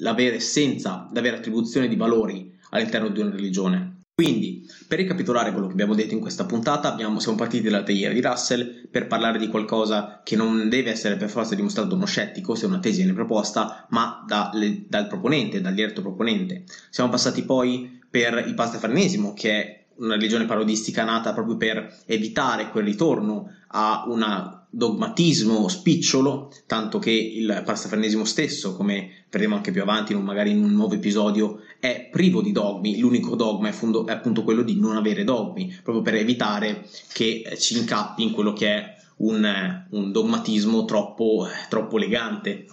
la 0.00 0.12
vera 0.12 0.36
essenza, 0.36 1.08
la 1.12 1.20
vera 1.22 1.38
attribuzione 1.38 1.88
di 1.88 1.96
valori 1.96 2.54
all'interno 2.70 3.08
di 3.08 3.20
una 3.20 3.30
religione. 3.30 3.94
Quindi, 4.14 4.66
per 4.88 4.98
ricapitolare 4.98 5.52
quello 5.52 5.66
che 5.66 5.74
abbiamo 5.74 5.94
detto 5.94 6.14
in 6.14 6.20
questa 6.20 6.46
puntata, 6.46 6.90
abbiamo, 6.90 7.18
siamo 7.18 7.36
partiti 7.36 7.64
dalla 7.64 7.82
teiera 7.82 8.14
di 8.14 8.22
Russell 8.22 8.88
per 8.90 9.06
parlare 9.06 9.38
di 9.38 9.48
qualcosa 9.48 10.22
che 10.24 10.36
non 10.36 10.70
deve 10.70 10.90
essere 10.90 11.16
per 11.16 11.28
forza 11.28 11.54
dimostrato 11.54 11.90
da 11.90 11.96
uno 11.96 12.06
scettico 12.06 12.54
se 12.54 12.64
una 12.64 12.78
tesi 12.78 12.98
viene 12.98 13.12
proposta, 13.12 13.86
ma 13.90 14.24
da, 14.26 14.50
le, 14.54 14.84
dal 14.88 15.06
proponente, 15.06 15.60
dal 15.60 15.74
diretto 15.74 16.00
proponente. 16.00 16.64
Siamo 16.88 17.10
passati 17.10 17.42
poi 17.42 18.00
per 18.08 18.42
il 18.46 18.54
pastafanesimo, 18.54 19.34
che 19.34 19.50
è 19.50 19.85
una 19.98 20.14
religione 20.14 20.44
parodistica 20.44 21.04
nata 21.04 21.32
proprio 21.32 21.56
per 21.56 22.02
evitare 22.06 22.70
quel 22.70 22.84
ritorno 22.84 23.50
a 23.68 24.04
un 24.06 24.22
dogmatismo 24.68 25.68
spicciolo, 25.68 26.52
tanto 26.66 26.98
che 26.98 27.10
il 27.10 27.62
pastafanesimo 27.64 28.24
stesso, 28.24 28.76
come 28.76 29.24
vedremo 29.30 29.54
anche 29.54 29.70
più 29.70 29.82
avanti, 29.82 30.14
magari 30.14 30.50
in 30.50 30.62
un 30.62 30.72
nuovo 30.72 30.94
episodio, 30.94 31.60
è 31.80 32.08
privo 32.10 32.42
di 32.42 32.52
dogmi. 32.52 32.98
L'unico 32.98 33.36
dogma 33.36 33.68
è, 33.68 33.72
fundo, 33.72 34.06
è 34.06 34.12
appunto 34.12 34.42
quello 34.42 34.62
di 34.62 34.78
non 34.78 34.96
avere 34.96 35.24
dogmi, 35.24 35.74
proprio 35.82 36.02
per 36.02 36.14
evitare 36.14 36.86
che 37.12 37.56
ci 37.58 37.78
incappi 37.78 38.22
in 38.22 38.32
quello 38.32 38.52
che 38.52 38.68
è 38.68 38.94
un, 39.18 39.84
un 39.90 40.12
dogmatismo 40.12 40.84
troppo, 40.84 41.46
troppo 41.68 41.96
elegante 41.96 42.66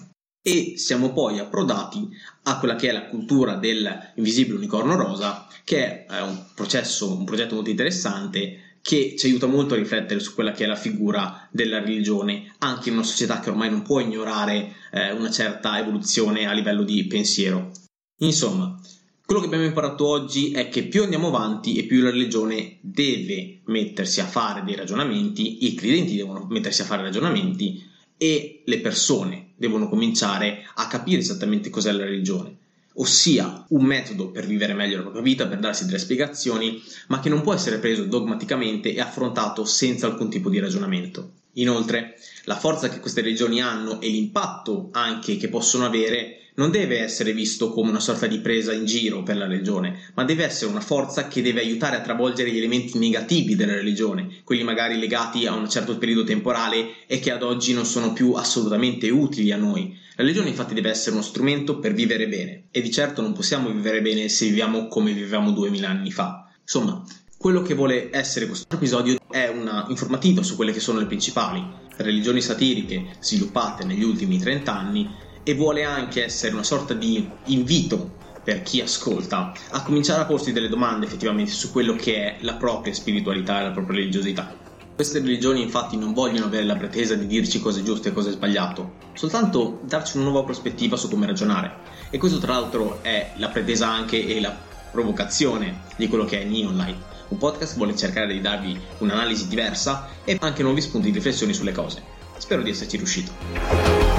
e 0.46 0.74
siamo 0.76 1.14
poi 1.14 1.40
approdati 1.40 2.10
a 2.44 2.60
quella 2.60 2.76
che 2.76 2.90
è 2.90 2.92
la 2.92 3.06
cultura 3.06 3.56
dell'invisibile 3.56 4.58
unicorno 4.58 4.96
rosa, 4.96 5.48
che 5.64 6.06
è 6.06 6.22
un, 6.22 6.48
processo, 6.54 7.18
un 7.18 7.24
progetto 7.24 7.56
molto 7.56 7.70
interessante 7.70 8.78
che 8.82 9.16
ci 9.18 9.28
aiuta 9.28 9.48
molto 9.48 9.76
a 9.76 9.78
riflettere 9.78 10.20
su 10.20 10.34
quella 10.34 10.52
che 10.52 10.66
è 10.66 10.68
la 10.68 10.76
figura 10.76 11.48
della 11.50 11.80
religione, 11.80 12.54
anche 12.60 12.90
in 12.90 12.96
una 12.96 13.06
società 13.06 13.40
che 13.40 13.50
ormai 13.50 13.70
non 13.70 13.82
può 13.82 14.02
ignorare 14.02 14.74
eh, 14.92 15.14
una 15.14 15.32
certa 15.32 15.80
evoluzione 15.80 16.46
a 16.46 16.52
livello 16.52 16.84
di 16.84 17.08
pensiero. 17.08 17.72
Insomma, 18.18 18.78
quello 19.26 19.40
che 19.40 19.48
abbiamo 19.48 19.64
imparato 19.64 20.06
oggi 20.06 20.52
è 20.52 20.68
che 20.68 20.84
più 20.84 21.04
andiamo 21.04 21.30
avanti 21.30 21.78
e 21.78 21.86
più 21.86 22.02
la 22.02 22.10
religione 22.10 22.80
deve 22.82 23.62
mettersi 23.68 24.20
a 24.20 24.26
fare 24.26 24.64
dei 24.66 24.76
ragionamenti, 24.76 25.66
i 25.66 25.74
credenti 25.74 26.18
devono 26.18 26.46
mettersi 26.50 26.82
a 26.82 26.86
fare 26.86 27.04
ragionamenti 27.04 27.92
e 28.24 28.62
le 28.64 28.80
persone 28.80 29.50
devono 29.58 29.90
cominciare 29.90 30.66
a 30.76 30.88
capire 30.88 31.20
esattamente 31.20 31.70
cos'è 31.70 31.92
la 31.92 32.06
religione, 32.06 32.56
ossia 32.94 33.66
un 33.72 33.84
metodo 33.84 34.32
per 34.32 34.46
vivere 34.46 34.74
meglio 34.74 34.96
la 34.96 35.02
propria 35.02 35.24
vita, 35.24 35.46
per 35.46 35.60
darsi 35.60 35.86
delle 35.86 36.00
spiegazioni, 36.00 36.82
ma 37.08 37.20
che 37.20 37.28
non 37.28 37.42
può 37.42 37.54
essere 37.54 37.80
preso 37.80 38.06
dogmaticamente 38.06 38.94
e 38.94 39.02
affrontato 39.02 39.66
senza 39.66 40.08
alcun 40.08 40.30
tipo 40.30 40.50
di 40.50 40.60
ragionamento. 40.60 41.32
Inoltre, 41.56 42.16
la 42.46 42.56
forza 42.56 42.88
che 42.88 43.02
queste 43.02 43.20
religioni 43.20 43.62
hanno 43.62 44.00
e 44.00 44.08
l'impatto 44.08 44.88
anche 44.94 45.36
che 45.36 45.50
possono 45.50 45.86
avere 45.86 46.43
non 46.56 46.72
deve 46.72 47.00
essere 47.00 47.34
visto 47.34 47.72
come 47.72 47.89
una 47.89 48.00
sorta 48.00 48.28
di 48.28 48.39
presa 48.39 48.74
in 48.74 48.86
giro 48.86 49.24
per 49.24 49.38
la 49.38 49.48
religione, 49.48 50.12
ma 50.13 50.24
deve 50.24 50.44
essere 50.44 50.70
una 50.70 50.82
forza 50.82 51.28
che 51.28 51.42
deve 51.42 51.62
aiutare 51.62 51.96
a 51.96 52.02
travolgere 52.02 52.52
gli 52.52 52.58
elementi 52.58 52.98
negativi 52.98 53.56
della 53.56 53.74
religione, 53.74 54.42
quelli 54.44 54.63
magari 54.63 55.00
legati 55.00 55.48
a 55.48 55.54
un 55.54 55.70
certo 55.70 55.98
periodo 55.98 56.24
temporale 56.24 57.06
e 57.08 57.20
che 57.20 57.32
ad 57.32 57.44
oggi 57.44 57.74
non 57.74 57.86
sono 57.86 58.13
più 58.13 58.34
assolutamente 58.34 59.10
utili 59.10 59.52
a 59.52 59.58
noi. 59.58 59.98
La 60.16 60.24
religione 60.24 60.50
infatti 60.50 60.76
deve 60.76 60.89
essere 60.89 61.16
uno 61.16 61.24
strumento 61.24 61.80
per 61.80 61.94
vivere 61.94 62.28
bene 62.28 62.66
e 62.70 62.82
di 62.82 62.92
certo 62.92 63.22
non 63.22 63.34
possiamo 63.34 63.70
vivere 63.70 64.02
bene 64.02 64.30
se 64.30 64.46
viviamo 64.46 64.88
come 64.88 65.12
vivevamo 65.12 65.52
duemila 65.52 65.89
anni 65.89 66.12
fa. 66.12 66.52
Insomma, 66.62 67.04
quello 67.36 67.63
che 67.63 67.74
vuole 67.74 68.10
essere 68.12 68.46
questo 68.46 68.74
episodio 68.76 69.18
è 69.30 69.48
una 69.48 69.88
informativa 69.89 70.44
su 70.44 70.56
quelle 70.56 70.72
che 70.72 70.80
sono 70.80 71.00
le 71.00 71.08
principali 71.08 71.82
religioni 71.98 72.42
satiriche 72.42 73.18
sviluppate 73.20 73.84
negli 73.86 74.04
ultimi 74.04 74.39
30 74.39 74.74
anni 74.74 75.10
e 75.44 75.56
vuole 75.56 75.84
anche 75.84 76.24
essere 76.24 76.54
una 76.54 76.64
sorta 76.64 76.94
di 76.94 77.30
invito 77.46 78.22
per 78.44 78.62
chi 78.62 78.82
ascolta 78.82 79.54
a 79.70 79.84
cominciare 79.84 80.22
a 80.22 80.26
porsi 80.26 80.52
delle 80.52 80.68
domande 80.68 81.06
effettivamente 81.06 81.52
su 81.52 81.72
quello 81.72 81.96
che 81.96 82.16
è 82.16 82.38
la 82.42 82.56
propria 82.56 82.94
spiritualità 82.94 83.60
e 83.60 83.64
la 83.64 83.72
propria 83.72 84.00
religiosità. 84.00 84.62
Queste 84.96 85.20
religioni 85.20 85.62
infatti 85.62 85.98
non 85.98 86.14
vogliono 86.14 86.46
avere 86.46 86.66
la 86.66 86.76
pretesa 86.76 87.16
di 87.16 87.26
dirci 87.26 87.60
cosa 87.60 87.80
è 87.80 87.84
giusto 87.84 88.10
e 88.10 88.14
cosa 88.14 88.30
è 88.30 88.34
sbagliato, 88.34 88.94
soltanto 89.14 89.80
darci 89.86 90.18
una 90.18 90.30
nuova 90.30 90.44
prospettiva 90.44 90.98
su 90.98 91.10
come 91.10 91.26
ragionare. 91.26 91.78
E 92.12 92.20
questo 92.20 92.38
tra 92.38 92.54
l'altro 92.54 93.00
è 93.02 93.32
la 93.38 93.50
pretesa 93.50 93.90
anche 93.90 94.24
e 94.24 94.40
la 94.40 94.56
provocazione 94.92 95.82
di 95.96 96.08
quello 96.08 96.26
che 96.26 96.42
è 96.42 96.46
Neon 96.46 96.76
Light. 96.76 96.98
Un 97.30 97.40
podcast 97.40 97.72
che 97.72 97.78
vuole 97.80 97.96
cercare 97.96 98.32
di 98.32 98.42
darvi 98.42 98.80
un'analisi 99.00 99.48
diversa 99.48 100.10
e 100.24 100.38
anche 100.40 100.62
nuovi 100.62 100.82
spunti 100.82 101.08
di 101.08 101.16
riflessione 101.16 101.54
sulle 101.54 101.72
cose. 101.72 102.04
spero 102.38 102.62
di 102.62 102.70
esserci 102.70 102.98
riuscito. 102.98 104.12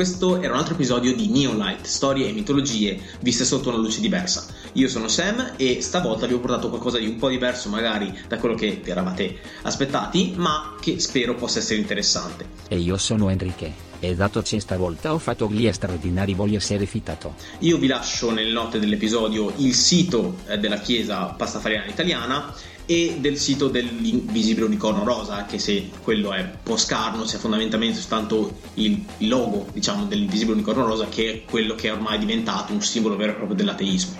Questo 0.00 0.40
era 0.40 0.54
un 0.54 0.58
altro 0.60 0.72
episodio 0.72 1.14
di 1.14 1.28
Neolight, 1.28 1.84
storie 1.84 2.26
e 2.26 2.32
mitologie 2.32 2.98
viste 3.20 3.44
sotto 3.44 3.68
una 3.68 3.76
luce 3.76 4.00
diversa. 4.00 4.46
Io 4.72 4.88
sono 4.88 5.08
Sam 5.08 5.52
e 5.58 5.82
stavolta 5.82 6.26
vi 6.26 6.32
ho 6.32 6.40
portato 6.40 6.70
qualcosa 6.70 6.96
di 6.96 7.06
un 7.06 7.18
po' 7.18 7.28
diverso 7.28 7.68
magari 7.68 8.18
da 8.26 8.38
quello 8.38 8.54
che 8.54 8.80
vi 8.82 8.90
eravate 8.90 9.36
aspettati, 9.60 10.32
ma 10.36 10.74
che 10.80 11.00
spero 11.00 11.34
possa 11.34 11.58
essere 11.58 11.80
interessante. 11.80 12.46
E 12.68 12.78
io 12.78 12.96
sono 12.96 13.28
Enrique, 13.28 13.74
e 13.98 14.14
dato 14.14 14.40
che 14.40 14.58
stavolta 14.58 15.12
ho 15.12 15.18
fatto 15.18 15.50
gli 15.50 15.70
straordinari 15.70 16.32
voglio 16.32 16.56
essere 16.56 16.86
fittato. 16.86 17.34
Io 17.58 17.76
vi 17.76 17.86
lascio 17.86 18.30
nelle 18.30 18.52
note 18.52 18.78
dell'episodio 18.78 19.52
il 19.56 19.74
sito 19.74 20.36
eh, 20.46 20.56
della 20.56 20.78
chiesa 20.78 21.26
pastafariana 21.26 21.88
italiana 21.88 22.54
e 22.90 23.18
del 23.20 23.38
sito 23.38 23.68
dell'invisibile 23.68 24.66
unicorno 24.66 25.04
rosa, 25.04 25.36
anche 25.36 25.60
se 25.60 25.90
quello 26.02 26.32
è 26.32 26.40
un 26.40 26.50
po' 26.60 26.76
scarno, 26.76 27.24
sia 27.24 27.38
fondamentalmente 27.38 28.00
soltanto 28.00 28.58
il 28.74 29.04
logo, 29.18 29.66
diciamo, 29.72 30.06
dell'invisibile 30.06 30.54
unicorno 30.54 30.84
rosa, 30.84 31.06
che 31.08 31.32
è 31.32 31.44
quello 31.48 31.76
che 31.76 31.86
è 31.86 31.92
ormai 31.92 32.18
diventato 32.18 32.72
un 32.72 32.82
simbolo 32.82 33.14
vero 33.14 33.30
e 33.30 33.34
proprio 33.36 33.56
dell'ateismo. 33.56 34.18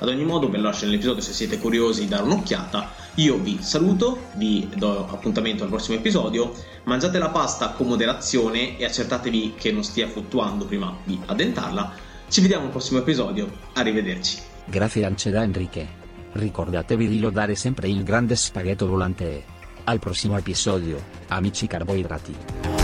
Ad 0.00 0.08
ogni 0.08 0.24
modo, 0.24 0.50
ve 0.50 0.56
lo 0.56 0.64
lascio 0.64 0.86
nell'episodio 0.86 1.22
se 1.22 1.32
siete 1.32 1.58
curiosi 1.58 2.00
di 2.00 2.08
dare 2.08 2.24
un'occhiata. 2.24 2.94
Io 3.16 3.36
vi 3.36 3.58
saluto, 3.60 4.30
vi 4.34 4.68
do 4.74 5.06
appuntamento 5.08 5.62
al 5.62 5.68
prossimo 5.68 5.96
episodio. 5.96 6.52
Mangiate 6.86 7.16
la 7.18 7.28
pasta 7.28 7.68
con 7.68 7.86
moderazione 7.86 8.76
e 8.76 8.84
accertatevi 8.86 9.54
che 9.56 9.70
non 9.70 9.84
stia 9.84 10.08
fluttuando 10.08 10.64
prima 10.64 10.96
di 11.04 11.16
addentarla. 11.26 11.94
Ci 12.28 12.40
vediamo 12.40 12.64
al 12.64 12.70
prossimo 12.72 12.98
episodio. 12.98 13.48
Arrivederci. 13.74 14.38
Grazie 14.64 15.04
Anceda 15.04 15.44
Enrique. 15.44 15.99
Ricordatevi 16.32 17.08
di 17.08 17.18
lodare 17.18 17.54
sempre 17.54 17.88
il 17.88 18.04
grande 18.04 18.36
spaghetto 18.36 18.86
volante. 18.86 19.44
Al 19.84 19.98
prossimo 19.98 20.36
episodio, 20.36 21.02
amici 21.28 21.66
carboidrati. 21.66 22.79